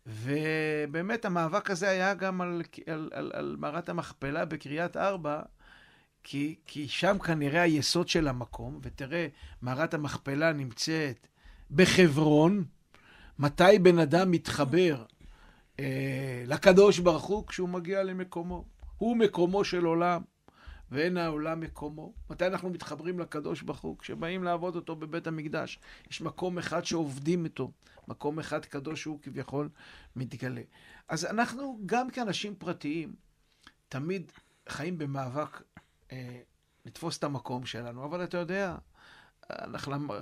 ובאמת 0.08 1.24
המאבק 1.24 1.70
הזה 1.70 1.88
היה 1.88 2.14
גם 2.14 2.40
על, 2.40 2.62
על, 2.86 3.10
על, 3.12 3.30
על 3.34 3.56
מערת 3.58 3.88
המכפלה 3.88 4.44
בקריית 4.44 4.96
ארבע, 4.96 5.42
כי, 6.24 6.54
כי 6.66 6.88
שם 6.88 7.18
כנראה 7.18 7.62
היסוד 7.62 8.08
של 8.08 8.28
המקום, 8.28 8.78
ותראה, 8.82 9.26
מערת 9.62 9.94
המכפלה 9.94 10.52
נמצאת 10.52 11.26
בחברון, 11.70 12.64
מתי 13.38 13.78
בן 13.82 13.98
אדם 13.98 14.30
מתחבר 14.30 15.04
אה, 15.80 16.42
לקדוש 16.46 16.98
ברוך 16.98 17.24
הוא? 17.24 17.46
כשהוא 17.46 17.68
מגיע 17.68 18.02
למקומו. 18.02 18.64
הוא 18.98 19.16
מקומו 19.16 19.64
של 19.64 19.84
עולם, 19.84 20.22
ואין 20.90 21.16
העולם 21.16 21.60
מקומו. 21.60 22.12
מתי 22.30 22.46
אנחנו 22.46 22.70
מתחברים 22.70 23.18
לקדוש 23.18 23.62
ברוך 23.62 23.80
הוא? 23.80 23.98
כשבאים 23.98 24.44
לעבוד 24.44 24.76
אותו 24.76 24.96
בבית 24.96 25.26
המקדש. 25.26 25.78
יש 26.10 26.20
מקום 26.20 26.58
אחד 26.58 26.84
שעובדים 26.84 27.44
איתו, 27.44 27.70
מקום 28.08 28.38
אחד 28.38 28.64
קדוש 28.64 29.00
שהוא 29.02 29.20
כביכול 29.22 29.68
מתגלה. 30.16 30.62
אז 31.08 31.24
אנחנו, 31.24 31.80
גם 31.86 32.10
כאנשים 32.10 32.54
פרטיים, 32.54 33.14
תמיד 33.88 34.32
חיים 34.68 34.98
במאבק 34.98 35.62
אה, 36.12 36.40
לתפוס 36.86 37.18
את 37.18 37.24
המקום 37.24 37.66
שלנו, 37.66 38.04
אבל 38.04 38.24
אתה 38.24 38.38
יודע, 38.38 38.76
אנחנו, 39.50 40.14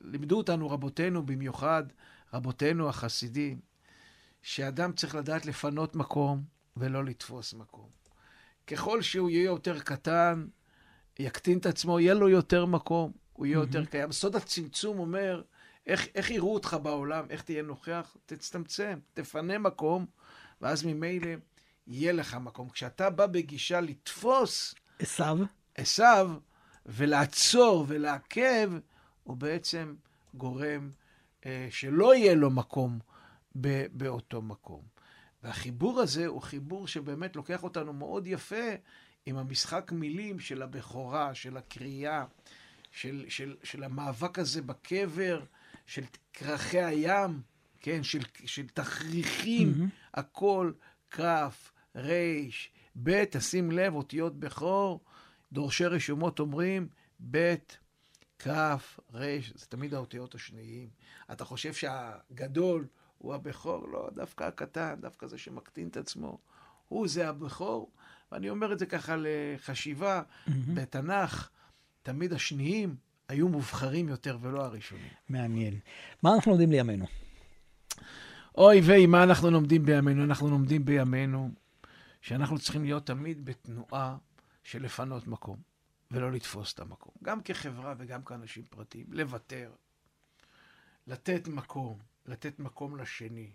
לימדו 0.00 0.36
אותנו 0.36 0.70
רבותינו, 0.70 1.26
במיוחד 1.26 1.84
רבותינו 2.34 2.88
החסידים, 2.88 3.60
שאדם 4.42 4.92
צריך 4.92 5.14
לדעת 5.14 5.46
לפנות 5.46 5.96
מקום 5.96 6.44
ולא 6.76 7.04
לתפוס 7.04 7.54
מקום. 7.54 7.99
ככל 8.70 9.02
שהוא 9.02 9.30
יהיה 9.30 9.44
יותר 9.44 9.80
קטן, 9.80 10.46
יקטין 11.18 11.58
את 11.58 11.66
עצמו, 11.66 12.00
יהיה 12.00 12.14
לו 12.14 12.28
יותר 12.28 12.66
מקום, 12.66 13.12
הוא 13.32 13.46
יהיה 13.46 13.54
יותר 13.54 13.84
קיים. 13.84 14.12
סוד 14.12 14.36
הצמצום 14.36 14.98
אומר, 14.98 15.42
איך, 15.86 16.08
איך 16.14 16.30
יראו 16.30 16.54
אותך 16.54 16.76
בעולם, 16.82 17.24
איך 17.30 17.42
תהיה 17.42 17.62
נוכח? 17.62 18.16
תצטמצם, 18.26 18.98
תפנה 19.14 19.58
מקום, 19.58 20.06
ואז 20.60 20.84
ממילא 20.84 21.30
יהיה 21.86 22.12
לך 22.12 22.34
מקום. 22.34 22.68
כשאתה 22.68 23.10
בא 23.10 23.26
בגישה 23.26 23.80
לתפוס 23.80 24.74
עשיו, 24.98 25.38
עשיו 25.74 26.30
ולעצור 26.86 27.84
ולעכב, 27.88 28.72
הוא 29.22 29.36
בעצם 29.36 29.94
גורם 30.34 30.90
אה, 31.46 31.68
שלא 31.70 32.14
יהיה 32.14 32.34
לו 32.34 32.50
מקום 32.50 32.98
ב, 33.60 33.86
באותו 33.92 34.42
מקום. 34.42 34.82
והחיבור 35.42 36.00
הזה 36.00 36.26
הוא 36.26 36.42
חיבור 36.42 36.86
שבאמת 36.86 37.36
לוקח 37.36 37.62
אותנו 37.62 37.92
מאוד 37.92 38.26
יפה 38.26 38.74
עם 39.26 39.36
המשחק 39.36 39.92
מילים 39.92 40.40
של 40.40 40.62
הבכורה, 40.62 41.34
של 41.34 41.56
הקריאה, 41.56 42.24
של, 42.90 43.24
של, 43.28 43.56
של 43.62 43.84
המאבק 43.84 44.38
הזה 44.38 44.62
בקבר, 44.62 45.44
של 45.86 46.04
כרכי 46.32 46.82
הים, 46.82 47.40
כן, 47.80 48.02
של, 48.02 48.20
של 48.44 48.68
תכריכים, 48.68 49.74
mm-hmm. 49.76 50.20
הכל 50.20 50.72
כף, 51.10 51.72
ריש, 51.96 52.72
ב', 53.02 53.24
תשים 53.24 53.70
לב, 53.70 53.94
אותיות 53.94 54.40
בכור, 54.40 55.00
דורשי 55.52 55.84
רשומות 55.84 56.40
אומרים 56.40 56.88
ב', 57.30 57.54
כף, 58.38 59.00
ריש, 59.12 59.52
זה 59.54 59.66
תמיד 59.66 59.94
האותיות 59.94 60.34
השניים. 60.34 60.88
אתה 61.32 61.44
חושב 61.44 61.72
שהגדול 61.72 62.86
הוא 63.20 63.34
הבכור? 63.34 63.88
לא, 63.88 64.10
דווקא 64.14 64.44
הקטן, 64.44 64.94
דווקא 65.00 65.26
זה 65.26 65.38
שמקטין 65.38 65.88
את 65.88 65.96
עצמו. 65.96 66.38
הוא 66.88 67.08
זה 67.08 67.28
הבכור, 67.28 67.90
ואני 68.32 68.50
אומר 68.50 68.72
את 68.72 68.78
זה 68.78 68.86
ככה 68.86 69.14
לחשיבה, 69.18 70.22
mm-hmm. 70.22 70.50
בתנ"ך, 70.74 71.48
תמיד 72.02 72.32
השניים 72.32 72.96
היו 73.28 73.48
מובחרים 73.48 74.08
יותר 74.08 74.38
ולא 74.40 74.64
הראשונים. 74.64 75.10
מעניין. 75.28 75.78
מה 76.22 76.34
אנחנו 76.34 76.50
לומדים 76.50 76.70
לימינו? 76.70 77.06
אוי 78.58 78.80
ויי, 78.80 79.06
מה 79.06 79.22
אנחנו 79.22 79.50
לומדים 79.50 79.84
בימינו? 79.84 80.24
אנחנו 80.24 80.50
לומדים 80.50 80.84
בימינו 80.84 81.50
שאנחנו 82.20 82.58
צריכים 82.58 82.84
להיות 82.84 83.06
תמיד 83.06 83.44
בתנועה 83.44 84.16
של 84.64 84.82
לפנות 84.82 85.26
מקום, 85.26 85.56
ולא 86.10 86.32
לתפוס 86.32 86.74
את 86.74 86.80
המקום. 86.80 87.12
גם 87.22 87.40
כחברה 87.40 87.94
וגם 87.98 88.22
כאנשים 88.22 88.64
פרטיים. 88.70 89.06
לוותר, 89.10 89.70
לתת 91.06 91.48
מקום, 91.48 91.98
לתת 92.30 92.58
מקום 92.58 92.96
לשני, 92.96 93.50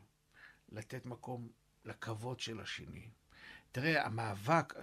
לתת 0.69 1.05
מקום 1.05 1.49
לכבוד 1.85 2.39
של 2.39 2.59
השני. 2.59 3.09
תראה, 3.71 4.05
המאבק, 4.05 4.73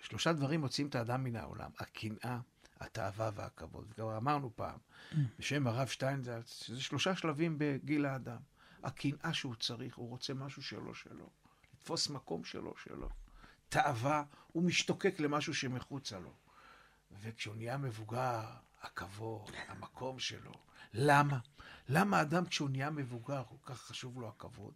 שלושה 0.00 0.32
דברים 0.32 0.60
מוציאים 0.60 0.88
את 0.88 0.94
האדם 0.94 1.24
מן 1.24 1.36
העולם. 1.36 1.70
הקנאה, 1.78 2.38
התאווה 2.80 3.30
והכבוד. 3.34 3.92
כבר 3.94 4.16
אמרנו 4.16 4.50
פעם, 4.56 4.78
בשם 5.38 5.66
הרב 5.66 5.88
שטיינזלץ, 5.88 6.62
שזה 6.62 6.82
שלושה 6.82 7.16
שלבים 7.16 7.54
בגיל 7.58 8.06
האדם. 8.06 8.38
הקנאה 8.82 9.34
שהוא 9.34 9.54
צריך, 9.54 9.96
הוא 9.96 10.08
רוצה 10.08 10.34
משהו 10.34 10.62
שלו 10.62 10.94
שלו. 10.94 11.30
לתפוס 11.74 12.10
מקום 12.10 12.44
שלו 12.44 12.74
שלו. 12.76 13.08
תאווה, 13.68 14.24
הוא 14.52 14.62
משתוקק 14.62 15.20
למשהו 15.20 15.54
שמחוצה 15.54 16.18
לו. 16.18 16.32
וכשהוא 17.22 17.56
נהיה 17.56 17.76
מבוגר, 17.76 18.44
הכבוד, 18.82 19.50
המקום 19.68 20.18
שלו. 20.18 20.52
למה? 20.94 21.38
למה 21.88 22.20
אדם 22.20 22.44
כשהוא 22.44 22.70
נהיה 22.70 22.90
מבוגר, 22.90 23.42
כל 23.48 23.72
כך 23.72 23.80
חשוב 23.80 24.20
לו 24.20 24.28
הכבוד? 24.28 24.74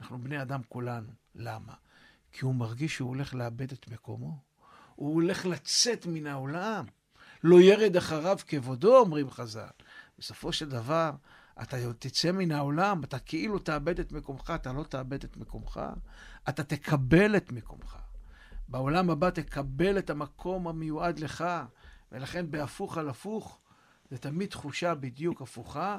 אנחנו 0.00 0.18
בני 0.18 0.42
אדם 0.42 0.60
כולנו. 0.68 1.12
למה? 1.34 1.74
כי 2.32 2.44
הוא 2.44 2.54
מרגיש 2.54 2.94
שהוא 2.94 3.08
הולך 3.08 3.34
לאבד 3.34 3.72
את 3.72 3.88
מקומו. 3.88 4.38
הוא 4.94 5.14
הולך 5.14 5.46
לצאת 5.46 6.06
מן 6.06 6.26
העולם. 6.26 6.84
לא 7.44 7.60
ירד 7.60 7.96
אחריו 7.96 8.38
כבודו, 8.46 8.98
אומרים 8.98 9.30
חז"ל. 9.30 9.68
בסופו 10.18 10.52
של 10.52 10.68
דבר, 10.68 11.10
אתה 11.62 11.76
תצא 11.98 12.32
מן 12.32 12.52
העולם, 12.52 13.04
אתה 13.04 13.18
כאילו 13.18 13.58
תאבד 13.58 14.00
את 14.00 14.12
מקומך, 14.12 14.52
אתה 14.54 14.72
לא 14.72 14.82
תאבד 14.82 15.24
את 15.24 15.36
מקומך, 15.36 15.80
אתה 16.48 16.64
תקבל 16.64 17.36
את 17.36 17.52
מקומך. 17.52 17.96
בעולם 18.68 19.10
הבא 19.10 19.30
תקבל 19.30 19.98
את 19.98 20.10
המקום 20.10 20.68
המיועד 20.68 21.18
לך, 21.18 21.44
ולכן 22.12 22.50
בהפוך 22.50 22.98
על 22.98 23.08
הפוך, 23.08 23.60
זה 24.10 24.18
תמיד 24.18 24.48
תחושה 24.48 24.94
בדיוק 24.94 25.42
הפוכה, 25.42 25.98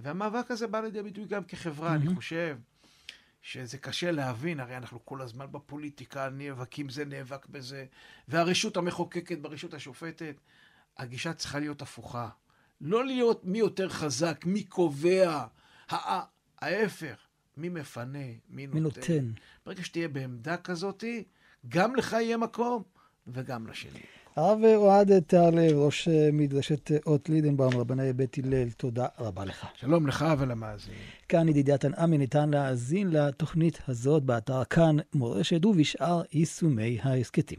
והמאבק 0.00 0.50
הזה 0.50 0.66
בא 0.66 0.80
לידי 0.80 1.02
ביטוי 1.02 1.24
גם 1.24 1.44
כחברה, 1.44 1.90
mm-hmm. 1.90 1.96
אני 1.96 2.14
חושב 2.14 2.58
שזה 3.42 3.78
קשה 3.78 4.10
להבין, 4.10 4.60
הרי 4.60 4.76
אנחנו 4.76 5.04
כל 5.04 5.22
הזמן 5.22 5.46
בפוליטיקה 5.52 6.28
נאבקים 6.28 6.88
זה, 6.88 7.04
נאבק 7.04 7.46
בזה, 7.46 7.86
והרשות 8.28 8.76
המחוקקת 8.76 9.38
ברשות 9.38 9.74
השופטת, 9.74 10.34
הגישה 10.98 11.32
צריכה 11.32 11.58
להיות 11.58 11.82
הפוכה. 11.82 12.28
לא 12.80 13.06
להיות 13.06 13.44
מי 13.44 13.58
יותר 13.58 13.88
חזק, 13.88 14.44
מי 14.46 14.64
קובע, 14.64 15.46
הא, 15.88 16.20
ההפך, 16.58 17.26
מי 17.56 17.68
מפנה, 17.68 18.18
מי 18.48 18.66
נותן. 18.66 18.74
מי 18.74 18.80
נותן. 18.80 19.32
ברגע 19.66 19.84
שתהיה 19.84 20.08
בעמדה 20.08 20.56
כזאת, 20.56 21.04
גם 21.68 21.96
לך 21.96 22.12
יהיה 22.12 22.36
מקום 22.36 22.82
וגם 23.26 23.66
לשני. 23.66 24.00
הרב 24.36 24.58
אוהד 24.76 25.20
תהרלב, 25.20 25.76
ראש 25.76 26.08
מדרשת 26.32 26.90
אות 27.06 27.28
לידנבאום, 27.28 27.76
רבני 27.76 28.12
בית 28.12 28.36
הלל, 28.38 28.70
תודה 28.70 29.06
רבה 29.18 29.44
לך. 29.44 29.66
שלום 29.80 30.06
לך 30.06 30.24
ולמאזינים. 30.38 30.98
כאן 31.28 31.48
ידידיה 31.48 31.78
תנעמי 31.78 32.18
ניתן 32.18 32.50
להאזין 32.50 33.10
לתוכנית 33.10 33.78
הזאת 33.88 34.22
באתר 34.22 34.64
כאן 34.64 34.96
מורשת 35.14 35.64
ובשאר 35.64 36.22
יישומי 36.32 36.98
ההסכתים. 37.02 37.58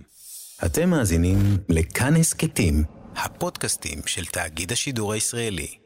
אתם 0.65 0.89
מאזינים 0.89 1.37
לכאן 1.69 2.15
הסכתים, 2.15 2.83
הפודקאסטים 3.15 3.99
של 4.05 4.25
תאגיד 4.25 4.71
השידור 4.71 5.13
הישראלי. 5.13 5.84